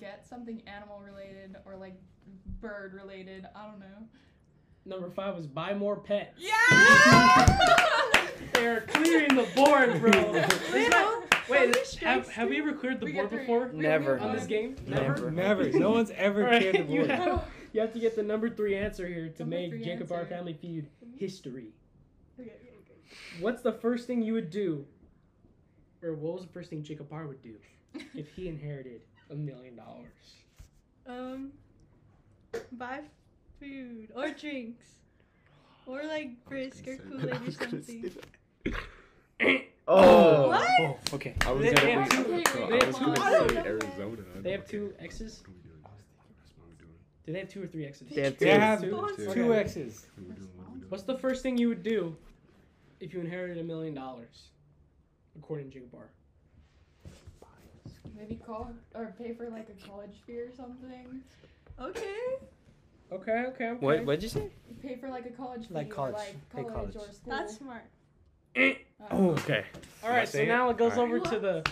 get 0.00 0.26
something 0.28 0.62
animal 0.66 1.00
related 1.00 1.56
or 1.64 1.76
like 1.76 1.94
bird 2.60 2.94
related. 2.94 3.46
I 3.54 3.66
don't 3.66 3.80
know. 3.80 4.06
Number 4.84 5.10
five 5.10 5.34
was 5.36 5.46
buy 5.46 5.74
more 5.74 5.96
pets. 5.96 6.38
Yeah. 6.38 7.88
They're 8.54 8.80
clearing 8.82 9.34
the 9.34 9.46
board, 9.54 10.00
bro. 10.00 10.44
You 11.48 11.54
Wait, 11.54 11.74
have, 12.02 12.28
have 12.28 12.48
too. 12.48 12.54
you 12.54 12.62
ever 12.62 12.74
cleared 12.74 13.00
the 13.00 13.06
We 13.06 13.12
board 13.12 13.30
before 13.30 13.68
We- 13.68 13.76
we 13.78 13.82
Never. 13.82 14.18
on 14.20 14.36
this 14.36 14.44
game? 14.46 14.76
Never. 14.86 15.30
Never. 15.30 15.70
No 15.70 15.92
one's 15.92 16.10
ever 16.10 16.42
All 16.44 16.50
right, 16.50 16.60
cleared 16.60 16.86
the 16.88 16.92
you 16.92 16.98
board. 17.06 17.10
have, 17.10 17.44
you 17.72 17.80
have 17.80 17.92
to 17.94 17.98
get 17.98 18.14
the 18.16 18.22
number 18.22 18.50
three 18.50 18.76
answer 18.76 19.08
here 19.08 19.30
to 19.30 19.38
Number 19.44 19.56
make 19.56 19.70
three 19.70 19.82
Jacob 19.82 20.12
our 20.12 20.26
family 20.26 20.52
feud 20.52 20.88
history. 21.16 21.68
Okay, 22.38 22.50
okay, 22.50 22.68
okay. 22.82 23.40
What's 23.40 23.62
the 23.62 23.72
first 23.72 24.06
thing 24.06 24.20
you 24.20 24.34
would 24.34 24.50
do, 24.50 24.84
or 26.02 26.14
what 26.14 26.34
was 26.34 26.42
the 26.46 26.52
first 26.52 26.70
thing 26.70 26.82
Jacob 26.82 27.08
Barr 27.08 27.26
would 27.26 27.42
do 27.42 27.54
if 28.14 28.28
he 28.34 28.48
inherited 28.54 29.00
a 29.30 29.34
million 29.34 29.76
dollars? 29.76 30.34
Um, 31.06 31.52
buy 32.72 33.00
food 33.60 34.08
or 34.14 34.30
drinks. 34.30 34.84
Or 35.86 36.02
like 36.04 36.44
brisk 36.46 36.86
or 36.86 36.96
Kool 36.98 37.30
Aid 37.30 37.40
or 37.48 37.50
something. 37.52 38.10
Oh. 39.90 40.48
What? 40.48 40.68
Oh, 40.80 40.98
okay. 41.14 41.34
I 41.46 41.52
was 41.52 41.62
They- 41.64 41.72
gonna, 41.72 41.90
have 42.02 42.08
two- 42.10 42.18
I 42.18 42.24
they 42.26 42.86
was 42.86 42.98
have 42.98 43.06
gonna 43.16 43.48
two- 43.48 43.54
say 43.54 43.60
Arizona. 43.64 44.22
They 44.42 44.52
have 44.52 44.68
two 44.68 44.92
X's. 44.98 45.42
Do 47.24 47.32
they 47.32 47.38
have 47.38 47.48
two 47.48 47.62
or 47.62 47.66
three 47.66 47.86
X's? 47.86 48.06
They 48.14 48.20
have 48.22 48.36
They 48.38 48.52
two. 48.52 48.60
have 48.60 48.80
Two. 49.16 49.32
two 49.32 49.54
X's. 49.54 50.06
What's 50.90 51.04
the 51.04 51.16
first 51.16 51.42
thing 51.42 51.56
you 51.56 51.68
would 51.70 51.82
do 51.82 52.14
if 53.00 53.14
you 53.14 53.20
inherited 53.20 53.56
a 53.56 53.62
million 53.62 53.94
dollars, 53.94 54.48
according 55.36 55.70
to 55.70 55.74
Jacob 55.74 55.92
Barr? 55.92 56.10
Maybe 58.16 58.34
call 58.36 58.72
or 58.94 59.14
pay 59.18 59.32
for 59.34 59.48
like 59.48 59.68
a 59.68 59.86
college 59.86 60.16
fee 60.26 60.38
or 60.40 60.50
something. 60.56 61.20
Okay. 61.80 62.02
Okay, 63.10 63.44
okay, 63.48 63.68
okay. 63.70 63.72
What? 63.78 64.04
What'd 64.04 64.22
you 64.22 64.28
say? 64.28 64.50
Pay 64.82 64.96
for 64.96 65.08
like 65.08 65.24
a 65.26 65.30
college 65.30 65.68
fee 65.68 65.74
Like 65.74 65.90
or 65.90 65.94
college. 65.94 66.14
like 66.14 66.34
Pay 66.54 66.62
college, 66.64 66.94
college. 66.94 66.96
or 66.96 67.12
school. 67.12 67.32
That's 67.32 67.56
smart. 67.56 67.84
Oh. 69.12 69.30
Okay. 69.30 69.64
All 70.02 70.08
Am 70.08 70.14
I 70.16 70.18
right, 70.18 70.28
so 70.28 70.44
now 70.44 70.68
it? 70.68 70.72
it 70.72 70.78
goes 70.78 70.94
All 70.94 71.04
over 71.04 71.20
to 71.20 71.38
the 71.38 71.64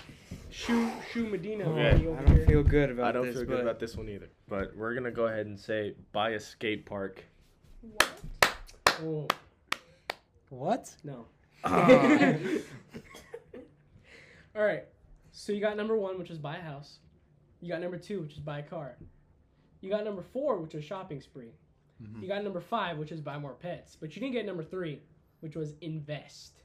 shoe 0.48 0.88
shoe 1.12 1.26
Medina 1.28 1.64
Okay. 1.64 1.92
lady 1.94 2.08
I 2.08 2.22
don't 2.22 2.36
here. 2.36 2.46
feel 2.46 2.62
good 2.62 2.90
about 2.90 3.06
I 3.06 3.10
don't 3.12 3.26
this, 3.26 3.34
feel 3.34 3.42
but 3.44 3.48
good 3.48 3.60
about 3.62 3.80
this 3.80 3.96
one 3.96 4.08
either. 4.08 4.28
But 4.48 4.76
we're 4.76 4.94
gonna 4.94 5.10
go 5.10 5.26
ahead 5.26 5.46
and 5.46 5.58
say 5.58 5.94
buy 6.12 6.30
a 6.30 6.40
skate 6.40 6.86
park. 6.86 7.24
What? 7.82 8.08
Oh, 9.02 9.26
What? 10.50 10.94
no. 11.02 11.26
Ah. 11.64 12.34
All 14.56 14.64
right. 14.64 14.84
So 15.32 15.52
you 15.52 15.60
got 15.60 15.76
number 15.76 15.96
one, 15.96 16.18
which 16.18 16.30
is 16.30 16.38
buy 16.38 16.56
a 16.56 16.62
house. 16.62 16.98
You 17.60 17.68
got 17.72 17.80
number 17.80 17.98
two, 17.98 18.20
which 18.22 18.32
is 18.34 18.38
buy 18.38 18.60
a 18.60 18.62
car. 18.62 18.96
You 19.80 19.90
got 19.90 20.04
number 20.04 20.22
four, 20.22 20.56
which 20.58 20.74
was 20.74 20.84
shopping 20.84 21.20
spree. 21.20 21.52
Mhm. 22.02 22.22
You 22.22 22.28
got 22.28 22.42
number 22.44 22.60
five, 22.60 22.98
which 22.98 23.12
is 23.12 23.20
buy 23.20 23.38
more 23.38 23.54
pets. 23.54 23.96
But 23.98 24.14
you 24.14 24.20
didn't 24.20 24.34
get 24.34 24.46
number 24.46 24.62
three, 24.64 25.00
which 25.40 25.56
was 25.56 25.74
invest. 25.80 26.62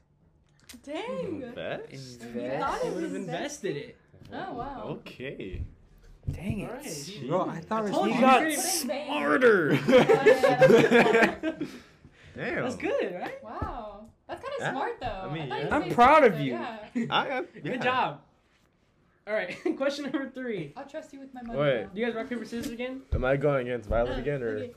Dang. 0.82 1.52
Best? 1.54 1.92
You 1.92 2.50
thought 2.58 2.82
You 2.84 2.90
it 2.90 2.94
would 2.94 3.02
have 3.04 3.14
invested 3.14 3.76
it. 3.76 3.96
Oh, 4.32 4.54
wow. 4.54 4.82
Okay. 5.00 5.62
Dang 6.30 6.60
it. 6.60 6.70
right. 6.70 7.20
Bro, 7.28 7.48
I 7.48 7.60
thought 7.60 7.84
I 7.84 7.88
it 7.88 7.92
was 7.92 8.14
you. 8.14 8.20
got 8.20 8.40
Great. 8.40 8.58
Smarter. 8.58 9.72
Oh, 9.72 10.22
yeah, 10.24 11.34
Damn. 12.36 12.62
That's 12.62 12.76
good, 12.76 13.14
right? 13.20 13.42
Wow. 13.44 13.91
That's 14.32 14.42
kind 14.44 14.54
of 14.54 14.60
Yeah, 14.60 14.70
smart, 14.72 14.92
though. 15.00 15.28
I 15.30 15.32
mean, 15.34 15.52
I 15.52 15.60
yeah. 15.62 15.74
I'm 15.76 15.82
say 15.88 15.94
proud 15.94 16.24
of 16.24 16.40
you. 16.40 16.52
Yeah. 16.52 16.78
I 17.10 17.28
am. 17.28 17.46
Good 17.62 17.82
job. 17.82 18.20
All 19.26 19.34
right. 19.34 19.56
Question 19.76 20.04
number 20.10 20.28
three. 20.30 20.72
I'll 20.76 20.86
trust 20.86 21.12
you 21.12 21.20
with 21.20 21.32
my 21.34 21.42
money. 21.42 21.58
Wait. 21.58 21.82
now. 21.82 21.88
Do 21.94 22.00
you 22.00 22.06
guys 22.06 22.14
rock 22.14 22.28
paper 22.28 22.44
scissors 22.44 22.72
again? 22.72 23.02
Am 23.12 23.24
I 23.24 23.36
going 23.36 23.68
against 23.68 23.88
Violet 23.88 24.16
Uh, 24.16 24.20
again 24.20 24.42
or? 24.42 24.56
okay. 24.56 24.72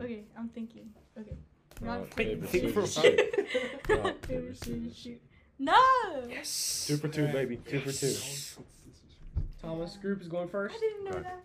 Okay, 0.00 0.22
I'm 0.38 0.48
thinking. 0.48 0.90
Okay. 1.18 1.36
Rock, 1.82 1.98
Rock, 1.98 2.16
paper, 2.16 2.46
paper, 2.46 2.86
scissors, 2.86 2.94
scissors. 2.94 3.16
shoot. 3.18 3.48
Rock, 3.88 4.02
paper, 4.02 4.12
paper, 4.20 4.54
scissors, 4.54 4.58
scissors, 4.58 4.96
shoot. 4.96 5.02
shoot. 5.02 5.22
No! 5.58 5.74
Yes. 6.28 6.84
Two 6.86 6.96
for 6.96 7.08
two, 7.08 7.22
Alright. 7.22 7.34
baby. 7.34 7.56
Two 7.68 7.80
for 7.80 7.92
two. 7.92 8.62
Thomas 9.60 9.96
Group 9.96 10.20
is 10.22 10.28
going 10.28 10.48
first. 10.48 10.74
I 10.74 10.78
first. 10.78 10.80
didn't 10.84 11.04
know 11.04 11.10
Okay. 11.18 11.22
that. 11.22 11.42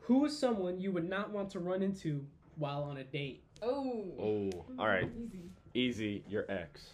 Who 0.00 0.24
is 0.24 0.38
someone 0.38 0.80
you 0.80 0.92
would 0.92 1.08
not 1.08 1.30
want 1.30 1.50
to 1.50 1.58
run 1.60 1.82
into 1.82 2.24
while 2.56 2.82
on 2.84 2.96
a 2.96 3.04
date? 3.04 3.42
Oh. 3.62 4.04
Oh, 4.20 4.50
all 4.78 4.86
right. 4.86 5.08
Easy. 5.18 5.50
Easy. 5.76 6.24
Your 6.26 6.46
ex. 6.50 6.86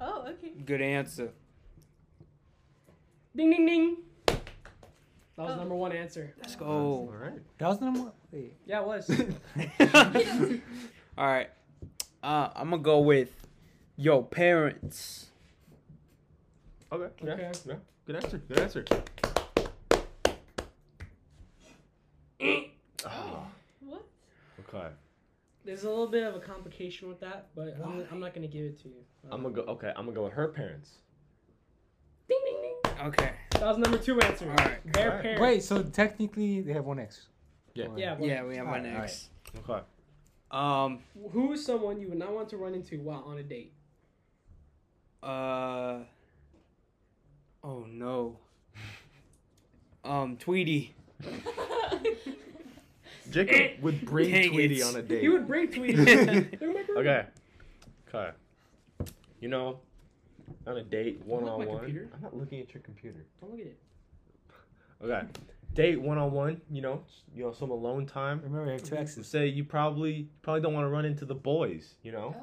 Oh, 0.00 0.26
okay. 0.28 0.50
Good 0.66 0.82
answer. 0.82 1.30
Ding 3.34 3.50
ding 3.50 3.64
ding. 3.66 3.96
That 4.26 4.36
was 5.46 5.50
Oh. 5.52 5.56
number 5.56 5.74
one 5.74 5.92
answer. 5.92 6.34
Let's 6.38 6.54
All 6.60 7.06
go. 7.06 7.12
right. 7.12 7.40
That 7.56 7.68
was 7.68 7.80
number. 7.80 8.12
Wait. 8.30 8.52
Yeah, 8.66 8.82
it 8.82 8.86
was. 8.86 9.08
All 11.18 11.26
right. 11.26 11.48
Uh, 12.22 12.50
I'm 12.54 12.68
gonna 12.70 12.82
go 12.82 12.98
with 12.98 13.30
yo 13.96 14.22
parents. 14.22 15.30
Okay. 16.92 17.10
Yeah. 17.24 17.32
Okay. 17.32 17.50
Yeah. 17.66 17.74
Good 18.04 18.16
answer. 18.16 18.38
Good 18.46 18.58
answer. 18.60 18.84
oh, 23.06 23.46
What? 23.80 24.04
okay. 24.68 24.88
There's 25.64 25.84
a 25.84 25.88
little 25.88 26.06
bit 26.06 26.24
of 26.24 26.34
a 26.34 26.40
complication 26.40 27.08
with 27.08 27.20
that, 27.20 27.48
but 27.54 27.76
I'm, 27.84 28.04
I'm 28.10 28.20
not 28.20 28.34
gonna 28.34 28.46
give 28.48 28.64
it 28.64 28.80
to 28.82 28.88
you. 28.88 28.94
I'm 29.30 29.42
gonna 29.42 29.54
go. 29.54 29.62
Okay. 29.62 29.88
I'm 29.94 30.04
gonna 30.06 30.12
go 30.16 30.24
with 30.24 30.32
her 30.32 30.48
parents. 30.48 30.92
Ding 32.28 32.38
ding 32.44 32.56
ding. 32.62 33.06
Okay. 33.08 33.32
That 33.52 33.62
was 33.62 33.78
number 33.78 33.98
two 33.98 34.20
answer. 34.20 34.48
All 34.48 34.56
right. 34.56 34.92
Their 34.92 35.08
Alright. 35.08 35.22
parents. 35.22 35.40
Wait, 35.42 35.62
so 35.62 35.82
technically 35.82 36.60
they 36.62 36.72
have 36.72 36.84
one 36.84 36.98
X. 36.98 37.28
Yeah. 37.74 37.86
Or- 37.86 37.98
Yeah. 37.98 38.16
Well, 38.18 38.28
Yeah, 38.28 38.44
we 38.44 38.56
have 38.56 38.66
one 38.66 38.80
Alright, 38.86 38.92
next. 39.00 39.30
Okay. 39.68 39.84
Um. 40.50 41.00
Who 41.32 41.52
is 41.52 41.64
someone 41.64 42.00
you 42.00 42.08
would 42.08 42.18
not 42.18 42.32
want 42.32 42.48
to 42.50 42.56
run 42.56 42.74
into 42.74 43.00
while 43.02 43.24
on 43.26 43.38
a 43.38 43.42
date? 43.42 43.72
Uh. 45.22 46.00
Oh 47.62 47.84
no. 47.88 48.38
Um, 50.04 50.36
Tweety. 50.38 50.94
Jacob 53.30 53.54
eh. 53.54 53.70
would 53.82 54.04
bring 54.04 54.30
Dang 54.30 54.50
Tweety 54.50 54.80
it. 54.80 54.84
on 54.84 54.96
a 54.96 55.02
date. 55.02 55.20
He 55.22 55.28
would 55.28 55.46
bring 55.46 55.68
Tweety. 55.70 55.96
Look 55.96 56.08
at 56.08 56.26
my 56.26 56.82
group. 56.82 56.98
Okay. 56.98 57.26
Okay. 58.08 58.30
You 59.40 59.48
know, 59.48 59.80
on 60.66 60.76
a 60.78 60.82
date, 60.82 61.22
one 61.24 61.44
on 61.44 61.66
one. 61.66 61.84
I'm 61.84 62.22
not 62.22 62.36
looking 62.36 62.60
at 62.60 62.72
your 62.74 62.82
computer. 62.82 63.24
Don't 63.40 63.50
look 63.50 63.60
at 63.60 63.66
it. 63.66 63.78
Okay. 65.02 65.22
Date 65.74 66.00
one 66.00 66.18
on 66.18 66.32
one. 66.32 66.60
You 66.70 66.82
know, 66.82 67.02
you 67.34 67.44
know, 67.44 67.52
some 67.52 67.70
alone 67.70 68.06
time. 68.06 68.40
Remember, 68.42 68.68
I 68.68 68.72
have 68.72 68.82
two 68.82 69.06
So 69.06 69.22
say 69.22 69.46
you 69.46 69.64
probably 69.64 70.28
probably 70.42 70.62
don't 70.62 70.74
want 70.74 70.84
to 70.84 70.88
run 70.90 71.04
into 71.04 71.24
the 71.24 71.34
boys. 71.34 71.94
You 72.02 72.12
know, 72.12 72.34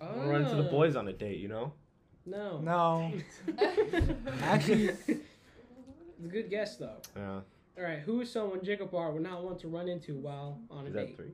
Oh. 0.00 0.06
want 0.06 0.22
to 0.22 0.28
run 0.28 0.42
into 0.42 0.56
the 0.56 0.68
boys 0.68 0.96
on 0.96 1.06
a 1.08 1.12
date. 1.12 1.38
You 1.38 1.48
know. 1.48 1.72
No. 2.24 2.58
No. 2.58 3.12
Actually- 4.42 4.88
it's 5.06 6.24
a 6.24 6.28
good 6.28 6.50
guess 6.50 6.76
though. 6.76 6.96
Yeah. 7.16 7.40
All 7.78 7.84
right, 7.84 7.98
who 8.00 8.20
is 8.22 8.30
someone 8.30 8.64
Jacob 8.64 8.90
Bar 8.90 9.10
would 9.12 9.22
not 9.22 9.42
want 9.44 9.58
to 9.60 9.68
run 9.68 9.88
into 9.88 10.14
while 10.14 10.58
on 10.70 10.84
a 10.84 10.88
Is 10.88 10.94
date? 10.94 11.08
that 11.08 11.16
three? 11.16 11.32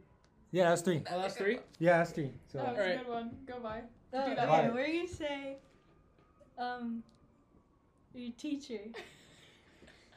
Yeah, 0.50 0.68
that's 0.70 0.82
three. 0.82 1.02
Oh, 1.10 1.20
that's 1.20 1.36
three. 1.36 1.58
Yeah, 1.78 1.98
that's 1.98 2.10
three. 2.10 2.30
So 2.50 2.58
That 2.58 2.70
was 2.70 2.78
Alright. 2.78 2.94
a 2.94 2.98
good 2.98 3.08
one. 3.08 3.30
Go 3.46 3.60
by. 3.60 3.80
Oh, 4.12 4.28
Do 4.28 4.34
that 4.34 4.48
okay, 4.48 4.66
one. 4.68 4.74
we're 4.74 4.86
gonna 4.86 5.08
say, 5.08 5.56
um, 6.58 7.02
your 8.14 8.32
teacher. 8.36 8.80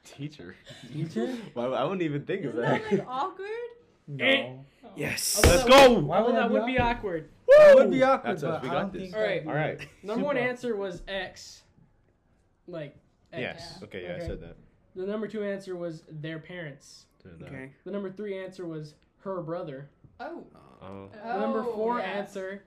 Teacher. 0.03 0.55
teacher? 0.91 1.35
Well, 1.55 1.73
I 1.75 1.83
wouldn't 1.83 2.01
even 2.01 2.25
think 2.25 2.45
of 2.45 2.51
Isn't 2.55 2.61
that. 2.61 2.81
that 2.83 2.91
like 2.99 3.07
awkward? 3.07 3.47
No. 4.07 4.63
Oh. 4.83 4.89
Yes. 4.95 5.35
Although 5.37 5.49
Let's 5.49 5.63
that 5.63 5.69
go. 5.71 5.99
Why 5.99 6.17
although 6.17 6.27
would 6.27 6.35
that 6.35 6.41
that 6.43 6.47
be 6.49 6.53
would 6.53 6.65
be 6.67 6.77
awkward. 6.79 7.29
That 7.57 7.75
would 7.75 7.89
be 7.91 8.03
awkward. 8.03 8.31
That's 8.33 8.43
us. 8.43 8.61
but 8.61 8.63
We 8.63 8.69
I 8.69 8.71
got 8.73 8.81
don't 8.81 8.93
this. 8.93 9.01
think 9.01 9.15
Alright. 9.15 9.43
that 9.45 9.49
All 9.49 9.55
right. 9.55 9.87
Number 10.03 10.25
one 10.25 10.35
Super. 10.35 10.47
answer 10.47 10.75
was 10.75 11.01
X. 11.07 11.63
Like 12.67 12.95
X. 13.33 13.41
Yes. 13.41 13.79
Okay. 13.83 14.03
Yeah, 14.03 14.09
I 14.09 14.13
Okay. 14.17 14.27
said 14.27 14.41
that. 14.41 14.57
The 14.95 15.05
number 15.05 15.27
two 15.27 15.43
answer 15.43 15.75
was 15.75 16.03
their 16.09 16.39
parents. 16.39 17.05
Okay. 17.41 17.71
The 17.83 17.91
number 17.91 18.11
three 18.11 18.37
answer 18.37 18.65
was 18.65 18.93
her 19.21 19.41
brother. 19.41 19.89
Oh. 20.19 20.43
Oh. 20.81 21.09
The 21.23 21.39
number 21.39 21.63
four 21.63 21.99
yeah. 21.99 22.05
answer 22.05 22.63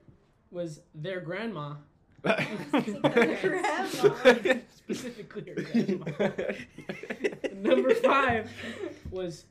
was 0.51 0.81
their 0.93 1.21
grandma. 1.21 1.75
Grandma. 2.21 2.81
Specifically 4.75 5.45
her 5.47 5.61
grandma. 5.61 6.31
number 7.55 7.95
five 7.95 8.51
was 9.09 9.45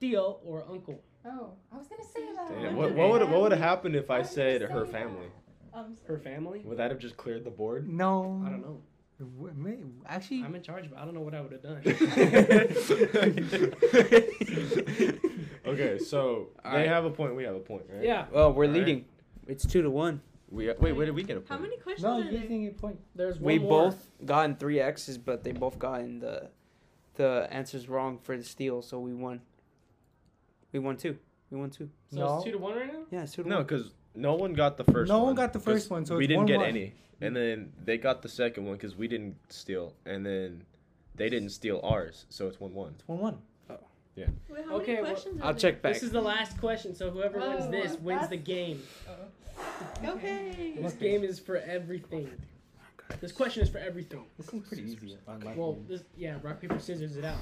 Theo 0.00 0.38
or 0.44 0.64
uncle. 0.68 1.00
Oh. 1.24 1.50
I 1.72 1.78
was 1.78 1.86
gonna 1.86 2.02
say 2.04 2.32
that. 2.34 2.48
Damn, 2.60 2.76
what 2.76 2.92
what 2.94 3.10
would 3.10 3.22
what 3.30 3.40
would 3.42 3.52
have 3.52 3.60
happened 3.60 3.96
if 3.96 4.10
I 4.10 4.18
I 4.18 4.22
said 4.22 4.60
gonna 4.60 4.72
her 4.72 4.86
family? 4.86 5.26
Um, 5.72 5.96
Her 6.06 6.18
family? 6.18 6.62
Would 6.64 6.78
that 6.78 6.90
have 6.90 7.00
just 7.00 7.16
cleared 7.16 7.44
the 7.44 7.50
board? 7.50 7.88
No. 7.88 8.42
I 8.46 8.50
don't 8.50 8.60
know. 8.60 8.80
Wh- 9.40 9.50
Actually, 10.06 10.42
I'm 10.44 10.54
in 10.54 10.62
charge, 10.62 10.88
but 10.90 10.98
I 10.98 11.04
don't 11.04 11.14
know 11.14 11.20
what 11.20 11.34
I 11.34 11.40
would 11.40 11.52
have 11.52 11.62
done. 11.62 11.82
okay, 15.66 15.98
so 15.98 16.48
they 16.62 16.68
Alright. 16.70 16.88
have 16.88 17.04
a 17.04 17.10
point. 17.10 17.34
We 17.36 17.44
have 17.44 17.54
a 17.54 17.60
point, 17.60 17.84
right? 17.92 18.04
yeah, 18.04 18.26
Well, 18.32 18.52
we're 18.52 18.64
Alright. 18.66 18.78
leading. 18.80 19.04
It's 19.46 19.66
two 19.66 19.82
to 19.82 19.90
one. 19.90 20.20
We 20.50 20.70
uh, 20.70 20.74
wait. 20.78 20.92
Where 20.92 21.06
did 21.06 21.14
we 21.14 21.22
get 21.22 21.36
a 21.36 21.40
point? 21.40 21.50
how 21.50 21.58
many 21.58 21.76
questions 21.78 22.04
no, 22.04 22.12
are 22.12 22.18
you 22.20 22.30
there? 22.30 22.40
didn't 22.42 22.62
get 22.64 22.72
a 22.72 22.80
point. 22.80 22.98
there's 23.14 23.38
one 23.38 23.52
we 23.52 23.58
more. 23.58 23.84
both 23.90 24.10
gotten 24.24 24.56
three 24.56 24.80
X's, 24.80 25.18
but 25.18 25.42
they 25.42 25.52
both 25.52 25.78
gotten 25.78 26.20
the 26.20 26.48
the 27.16 27.48
answers 27.50 27.88
wrong 27.88 28.18
for 28.22 28.36
the 28.36 28.44
steal, 28.44 28.82
so 28.82 28.98
we 29.00 29.14
won. 29.14 29.40
We 30.72 30.80
won 30.80 30.96
two. 30.96 31.18
We 31.50 31.58
won 31.58 31.70
two. 31.70 31.88
So 32.12 32.18
No. 32.20 32.36
it's 32.36 32.44
two 32.44 32.52
to 32.52 32.58
one 32.58 32.76
right 32.76 32.92
now. 32.92 33.02
Yeah, 33.10 33.22
it's 33.22 33.32
two 33.32 33.42
to 33.42 33.48
No, 33.48 33.56
one. 33.56 33.64
because 33.66 33.92
no 34.14 34.34
one 34.34 34.52
got 34.54 34.76
the 34.76 34.84
first 34.84 35.08
No 35.08 35.18
one. 35.18 35.26
one 35.26 35.34
got 35.34 35.52
the 35.52 35.60
first 35.60 35.90
one, 35.90 36.04
so 36.06 36.16
we 36.16 36.24
it's 36.24 36.28
didn't 36.30 36.46
get 36.46 36.60
1-1. 36.60 36.68
any. 36.68 36.94
And 37.20 37.34
then 37.34 37.72
they 37.84 37.96
got 37.98 38.22
the 38.22 38.28
second 38.28 38.66
one 38.66 38.74
because 38.74 38.96
we 38.96 39.08
didn't 39.08 39.36
steal, 39.48 39.94
and 40.04 40.24
then 40.26 40.64
they 41.14 41.28
didn't 41.30 41.50
steal 41.50 41.80
ours, 41.84 42.26
so 42.28 42.48
it's 42.48 42.60
one 42.60 42.74
one. 42.74 42.94
It's 42.98 43.08
one 43.08 43.18
one. 43.18 43.38
Oh. 43.70 43.76
Wait, 44.16 44.26
how 44.66 44.74
Okay, 44.76 45.00
many 45.00 45.02
well, 45.04 45.12
are 45.12 45.44
I'll 45.46 45.52
there? 45.52 45.60
check 45.72 45.82
back. 45.82 45.94
This 45.94 46.02
is 46.02 46.10
the 46.10 46.20
last 46.20 46.58
question, 46.58 46.94
so 46.94 47.10
whoever 47.10 47.40
oh, 47.40 47.50
wins 47.50 47.64
Oh, 47.66 47.70
this 47.70 47.96
wins 47.98 48.28
the 48.28 48.36
game. 48.36 48.82
Oh. 49.08 50.10
Okay. 50.10 50.74
This 50.80 50.94
game 50.94 51.22
is 51.22 51.38
for 51.38 51.56
everything. 51.58 52.30
This 53.20 53.32
question 53.32 53.62
is 53.62 53.68
for 53.70 53.78
everything. 53.78 54.24
This 54.36 54.48
is 54.52 54.60
pretty 54.68 54.82
easy. 54.82 55.16
Well, 55.56 55.78
this 55.88 56.02
yeah, 56.16 56.36
rock 56.42 56.60
paper 56.60 56.78
scissors 56.78 57.16
it 57.16 57.24
out. 57.24 57.38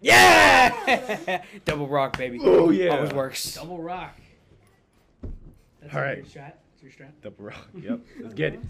Yeah! 0.00 1.42
Double 1.64 1.88
rock, 1.88 2.16
baby. 2.16 2.38
Oh, 2.42 2.70
yeah. 2.70 2.96
Always 2.96 3.12
works. 3.12 3.54
Double 3.54 3.82
rock. 3.82 4.16
That's 5.80 5.94
All 5.94 6.00
your 6.00 6.08
right. 6.08 6.34
That's 6.34 6.82
your 6.82 6.92
strat. 6.92 7.12
Double 7.22 7.44
rock. 7.44 7.68
Yep. 7.80 8.00
Let's 8.20 8.34
get 8.34 8.54
it. 8.54 8.60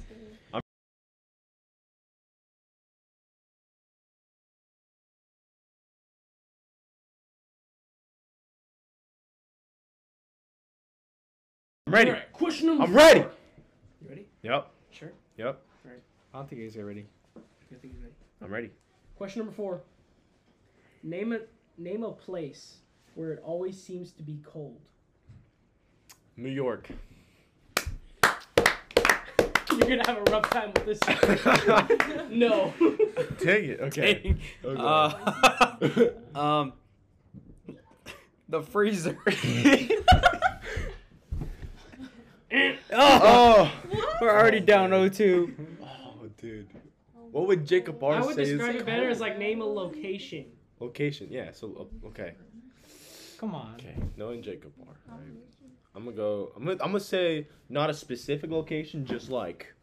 I'm 0.52 0.62
ready. 11.94 12.10
All 12.10 12.16
right, 12.16 12.32
question 12.34 12.66
number. 12.66 12.84
I'm 12.84 12.94
ready. 12.94 13.20
You 13.20 14.08
ready? 14.08 14.26
Yep. 14.42 14.70
Sure. 14.90 15.12
Yep. 15.38 15.62
I 16.34 16.38
don't 16.38 16.48
think 16.48 16.60
he's 16.60 16.76
ready. 16.76 17.06
I 17.34 17.40
think 17.80 17.94
he's 17.94 18.02
ready. 18.02 18.12
I'm 18.42 18.52
ready. 18.52 18.70
Question 19.16 19.40
number 19.40 19.54
four. 19.54 19.80
Name 21.02 21.32
a 21.32 21.40
name 21.76 22.02
a 22.02 22.10
place 22.12 22.78
where 23.14 23.32
it 23.32 23.42
always 23.44 23.80
seems 23.80 24.12
to 24.12 24.22
be 24.22 24.40
cold. 24.44 24.80
New 26.36 26.50
York. 26.50 26.88
You're 29.70 29.88
gonna 29.88 30.06
have 30.06 30.18
a 30.18 30.30
rough 30.30 30.50
time 30.50 30.72
with 30.74 30.86
this. 30.86 31.00
no. 32.30 32.74
Dang 33.40 33.64
it. 33.64 33.80
Okay. 33.80 34.14
Dang. 34.22 34.40
Okay. 34.64 34.82
Uh, 36.34 36.34
um, 36.38 36.72
the 38.48 38.62
freezer. 38.62 39.16
oh, 42.50 42.90
oh. 42.92 43.72
we're 44.20 44.30
already 44.30 44.60
down 44.60 44.90
0-2. 44.90 45.54
Oh, 45.82 46.28
dude. 46.40 46.68
What 47.30 47.46
would 47.46 47.66
Jacob 47.66 48.02
R 48.02 48.14
I 48.14 48.20
would 48.22 48.34
say 48.34 48.42
is 48.42 48.50
describe 48.50 48.76
it 48.76 48.86
better 48.86 49.08
as 49.08 49.20
like 49.20 49.38
name 49.38 49.60
a 49.60 49.66
location. 49.66 50.46
Location? 50.80 51.28
Yeah. 51.30 51.52
So 51.52 51.88
uh, 52.04 52.08
okay. 52.08 52.34
Come 53.38 53.54
on. 53.54 53.74
Okay. 53.74 53.94
Knowing 54.16 54.42
Jacob 54.42 54.72
R. 54.86 54.94
Right? 55.08 55.20
I'm 55.94 56.04
gonna 56.04 56.16
go. 56.16 56.52
I'm 56.56 56.64
gonna. 56.64 56.76
I'm 56.80 56.90
gonna 56.90 57.00
say 57.00 57.46
not 57.68 57.90
a 57.90 57.94
specific 57.94 58.50
location, 58.50 59.04
just 59.04 59.30
like 59.30 59.74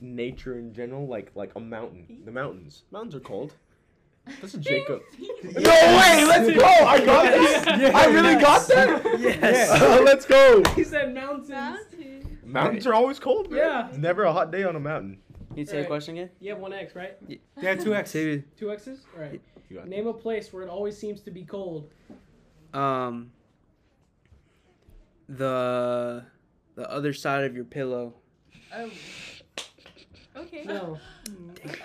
nature 0.00 0.58
in 0.58 0.72
general, 0.74 1.06
like 1.06 1.32
like 1.34 1.52
a 1.56 1.60
mountain. 1.60 2.22
The 2.24 2.32
mountains. 2.32 2.82
Mountains 2.90 3.14
are 3.14 3.20
cold. 3.20 3.54
That's 4.40 4.54
a 4.54 4.58
Jacob. 4.70 5.02
no 5.42 5.60
way! 5.60 6.24
Let's 6.24 6.56
go! 6.56 6.64
I 6.64 7.04
got 7.04 7.24
this. 7.24 7.94
I 7.94 8.06
really 8.06 8.40
got 8.40 8.66
that. 8.68 9.20
Yes. 9.20 9.80
let's 10.04 10.26
go. 10.26 10.62
He 10.76 10.84
said 10.84 11.14
mountains. 11.14 11.48
Mountain. 11.48 12.38
Mountains 12.44 12.86
are 12.86 12.94
always 12.94 13.18
cold. 13.18 13.50
Man. 13.50 13.58
Yeah. 13.58 13.88
It's 13.88 13.98
never 13.98 14.24
a 14.24 14.32
hot 14.32 14.52
day 14.52 14.64
on 14.64 14.76
a 14.76 14.80
mountain. 14.80 15.18
You 15.54 15.66
say 15.66 15.80
a 15.80 15.86
question 15.86 16.16
again? 16.16 16.30
You 16.40 16.50
have 16.50 16.60
one 16.60 16.72
X, 16.72 16.94
right? 16.94 17.16
Yeah, 17.60 17.74
two 17.74 17.94
X. 17.94 18.10
Say 18.10 18.44
Two 18.56 18.72
X's? 18.72 19.00
Alright. 19.14 19.40
You 19.72 19.78
got 19.78 19.88
Name 19.88 20.06
a 20.06 20.12
place 20.12 20.52
where 20.52 20.62
it 20.62 20.68
always 20.68 20.98
seems 20.98 21.22
to 21.22 21.30
be 21.30 21.44
cold. 21.44 21.88
Um, 22.74 23.32
the 25.30 26.24
the 26.74 26.90
other 26.90 27.14
side 27.14 27.44
of 27.44 27.54
your 27.54 27.64
pillow. 27.64 28.12
Oh, 28.74 28.90
Okay. 30.34 30.64
No. 30.64 30.98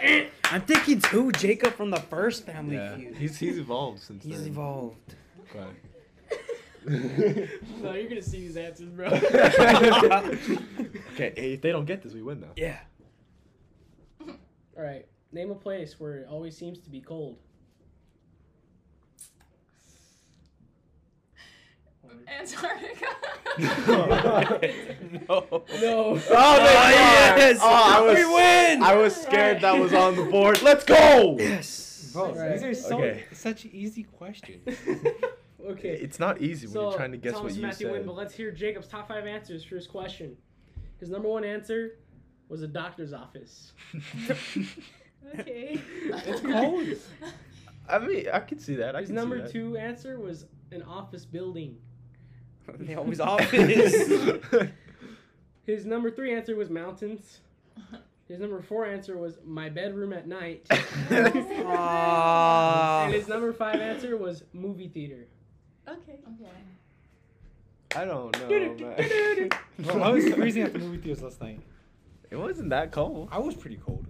I'm 0.52 0.62
thinking 0.62 1.00
too, 1.02 1.32
Jacob 1.34 1.74
from 1.76 1.90
the 1.92 2.00
first 2.00 2.46
Family 2.46 2.76
Yeah. 2.76 2.96
Feud. 2.98 3.16
He's 3.18 3.38
he's 3.38 3.58
evolved 3.58 4.02
since 4.02 4.24
He's 4.24 4.40
then. 4.44 4.52
evolved. 4.52 5.16
Okay. 5.50 5.68
No, 7.82 7.94
you're 7.94 8.08
gonna 8.10 8.22
see 8.22 8.40
these 8.42 8.56
answers, 8.58 8.90
bro. 8.90 9.08
okay, 11.14 11.34
if 11.36 11.62
they 11.62 11.72
don't 11.72 11.86
get 11.86 12.02
this, 12.02 12.14
we 12.14 12.22
win 12.22 12.40
though. 12.42 12.52
Yeah. 12.58 12.80
Alright. 14.78 15.06
Name 15.34 15.52
a 15.52 15.56
place 15.56 16.00
where 16.00 16.16
it 16.20 16.28
always 16.30 16.58
seems 16.58 16.80
to 16.80 16.90
be 16.90 17.00
cold. 17.02 17.38
Antarctica. 22.28 23.06
no. 23.58 24.60
No. 25.20 25.26
Oh, 25.30 25.62
oh 25.80 26.20
yes! 26.30 27.60
Oh, 27.62 27.66
oh, 27.66 27.98
I 27.98 28.02
was, 28.02 28.18
We 28.18 28.26
win! 28.26 28.84
I 28.84 28.96
was 28.96 29.16
scared 29.16 29.62
that 29.62 29.78
was 29.80 29.94
on 29.94 30.16
the 30.16 30.24
board. 30.24 30.62
Let's 30.62 30.84
go! 30.84 31.36
Yes. 31.40 32.12
Bro, 32.14 32.26
Alright. 32.30 32.54
these 32.54 32.64
are 32.64 32.74
so 32.74 32.98
Okay. 32.98 33.24
such 33.34 33.66
easy 33.66 34.04
questions. 34.04 34.68
okay. 35.66 35.90
It's 36.02 36.20
not 36.20 36.42
easy 36.42 36.68
when 36.68 36.74
So, 36.74 36.82
you're 36.90 36.98
trying 36.98 37.12
to 37.12 37.18
guess 37.18 37.34
Thomas 37.34 37.52
what 37.54 37.56
you 37.58 37.62
Matthew 37.68 37.88
said. 37.88 37.94
win, 37.94 38.06
but 38.06 38.16
let's 38.16 38.34
hear 38.34 38.52
Jacob's 38.52 38.88
top 38.88 39.08
five 39.08 39.26
answers 39.26 39.64
for 39.64 39.76
his 39.76 39.88
question. 39.88 40.36
His 41.00 41.10
number 41.10 41.28
one 41.28 41.44
answer 41.44 42.00
was 42.50 42.62
a 42.62 42.68
doctor's 42.68 43.14
office. 43.14 43.74
Okay. 45.40 45.80
It's 46.26 46.42
cold. 46.42 46.88
I 47.90 48.00
mean, 48.00 48.26
I 48.32 48.40
can 48.40 48.60
see 48.60 48.76
that. 48.76 48.96
I 48.96 49.02
His 49.02 49.10
number 49.10 49.38
see 49.38 49.44
that. 49.44 49.52
two 49.52 49.78
answer 49.78 50.20
was 50.20 50.46
an 50.72 50.82
office 50.84 51.26
building. 51.26 51.78
They 52.80 52.96
always 52.96 53.20
office. 53.20 53.52
His 55.66 55.86
number 55.86 56.12
three 56.12 56.34
answer 56.34 56.56
was 56.56 56.70
mountains. 56.70 57.40
His 58.28 58.40
number 58.40 58.62
four 58.62 58.86
answer 58.86 59.18
was 59.18 59.40
my 59.46 59.70
bedroom 59.70 60.14
at 60.14 60.28
night. 60.28 60.66
And 61.10 61.34
his 63.14 63.28
number 63.28 63.54
five 63.54 63.80
answer 63.80 64.18
was 64.18 64.44
movie 64.54 64.90
theater. 64.90 65.28
Okay. 65.88 66.20
okay. 66.28 66.52
I 67.96 68.06
don't 68.06 68.38
know, 68.38 68.50
man. 68.50 69.50
Bro, 69.80 70.02
I 70.02 70.10
was 70.10 70.28
freezing 70.34 70.64
at 70.64 70.74
the 70.74 70.80
movie 70.80 70.98
theaters 70.98 71.24
last 71.24 71.40
night. 71.42 71.62
It 72.30 72.36
wasn't 72.36 72.70
that 72.72 72.92
cold. 72.92 73.30
I 73.32 73.40
was 73.40 73.56
pretty 73.56 73.78
cold. 73.78 74.06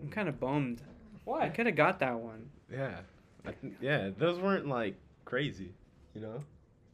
I'm 0.00 0.08
kind 0.10 0.28
of 0.28 0.38
bummed. 0.38 0.80
What? 1.24 1.42
I 1.42 1.46
Why? 1.46 1.50
could 1.50 1.66
have 1.66 1.74
got 1.76 1.98
that 2.00 2.18
one. 2.18 2.50
Yeah. 2.70 3.00
I 3.44 3.50
th- 3.52 3.72
yeah, 3.80 4.10
those 4.16 4.38
weren't 4.38 4.68
like 4.68 4.94
crazy, 5.24 5.74
you 6.14 6.20
know? 6.20 6.44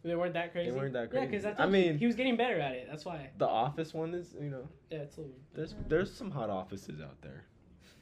They 0.04 0.14
weren't 0.14 0.34
that 0.34 0.52
crazy. 0.52 0.70
They 0.70 0.76
weren't 0.76 0.92
that 0.92 1.02
Yeah, 1.04 1.06
crazy. 1.08 1.26
because 1.26 1.42
that's 1.42 1.60
I 1.60 1.66
mean- 1.66 1.98
he 1.98 2.06
was 2.06 2.14
getting 2.14 2.36
better 2.36 2.58
at 2.60 2.72
it. 2.74 2.86
That's 2.88 3.04
why. 3.04 3.30
The 3.38 3.48
office 3.48 3.92
one 3.92 4.14
is, 4.14 4.34
you 4.40 4.48
know, 4.50 4.68
Yeah, 4.90 4.98
it's 4.98 5.16
a 5.16 5.20
little. 5.22 5.36
there's 5.54 5.74
there's 5.88 6.12
some 6.14 6.30
hot 6.30 6.50
offices 6.50 7.00
out 7.00 7.20
there. 7.20 7.44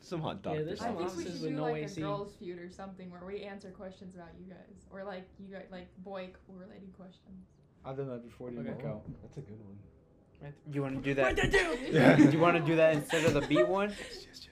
Some 0.01 0.21
hot 0.21 0.43
doctors. 0.43 0.61
Yeah, 0.61 0.65
doctors. 0.65 0.67
there's 0.67 0.81
I 0.81 0.85
some 0.85 0.97
think 0.97 0.99
we 1.17 1.23
offices 1.25 1.41
should 1.41 1.49
do 1.49 1.55
no 1.57 1.63
like 1.63 1.83
AC. 1.85 2.01
a 2.01 2.05
girls' 2.05 2.35
feud 2.37 2.59
or 2.59 2.71
something 2.71 3.11
where 3.11 3.25
we 3.25 3.43
answer 3.43 3.71
questions 3.71 4.15
about 4.15 4.29
you 4.39 4.45
guys, 4.47 4.87
or 4.93 5.03
like 5.05 5.27
you 5.41 5.49
guys 5.53 5.67
like 5.73 5.89
boy 6.05 6.31
related 6.49 6.93
questions. 6.97 7.47
I've 7.85 7.97
done 7.97 8.09
that 8.09 8.23
before. 8.25 8.51
Didn't 8.51 8.69
Okay. 8.69 8.85
work. 8.87 9.03
That's 9.23 9.39
a 9.39 9.41
good 9.41 9.59
one. 9.65 9.79
You 10.73 10.83
want 10.83 10.97
to 10.97 11.01
do 11.03 11.15
that? 11.15 11.37
Yeah. 11.91 12.17
Do 12.17 12.31
you 12.31 12.39
want 12.39 12.57
to 12.57 12.63
do 12.63 12.77
that 12.77 12.95
instead 12.95 13.25
of 13.25 13.35
the 13.35 13.41
beat 13.43 13.67
one? 13.67 13.93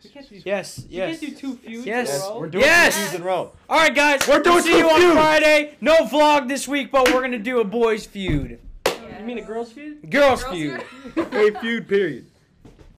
You 0.03 0.11
can't 0.11 0.27
Yes. 0.45 0.79
you 0.79 0.99
Yes. 0.99 1.21
can't 1.21 1.33
do 1.33 1.37
two 1.41 1.55
feuds 1.57 1.87
Yes. 1.87 2.15
in 2.15 2.21
a 2.21 2.25
row. 2.35 2.41
We're 2.41 2.49
doing 2.49 2.65
Yes! 2.65 2.95
two 2.97 3.01
feuds 3.03 3.15
in 3.15 3.23
a 3.23 3.25
row. 3.25 3.53
All 3.69 3.79
right, 3.79 3.95
guys. 3.95 4.27
We're 4.29 4.41
doing 4.41 4.57
we'll 4.57 4.65
see 4.65 4.79
you 4.79 4.91
on 4.91 5.01
feuds. 5.01 5.13
Friday. 5.15 5.75
No 5.81 5.97
vlog 6.07 6.49
this 6.49 6.67
week, 6.69 6.91
but 6.93 7.13
we're 7.13 7.21
gonna 7.21 7.39
do 7.39 7.61
a 7.61 7.65
boys 7.65 8.07
feud, 8.07 8.59
You 8.87 9.25
mean 9.25 9.39
a 9.39 9.43
girls 9.43 9.73
feud? 9.73 10.11
girls 10.11 10.43
Girls' 10.45 10.55
feud. 10.57 10.83
feud? 11.15 11.29
Hey, 11.33 11.51
feud 11.61 11.89
period. 11.89 12.27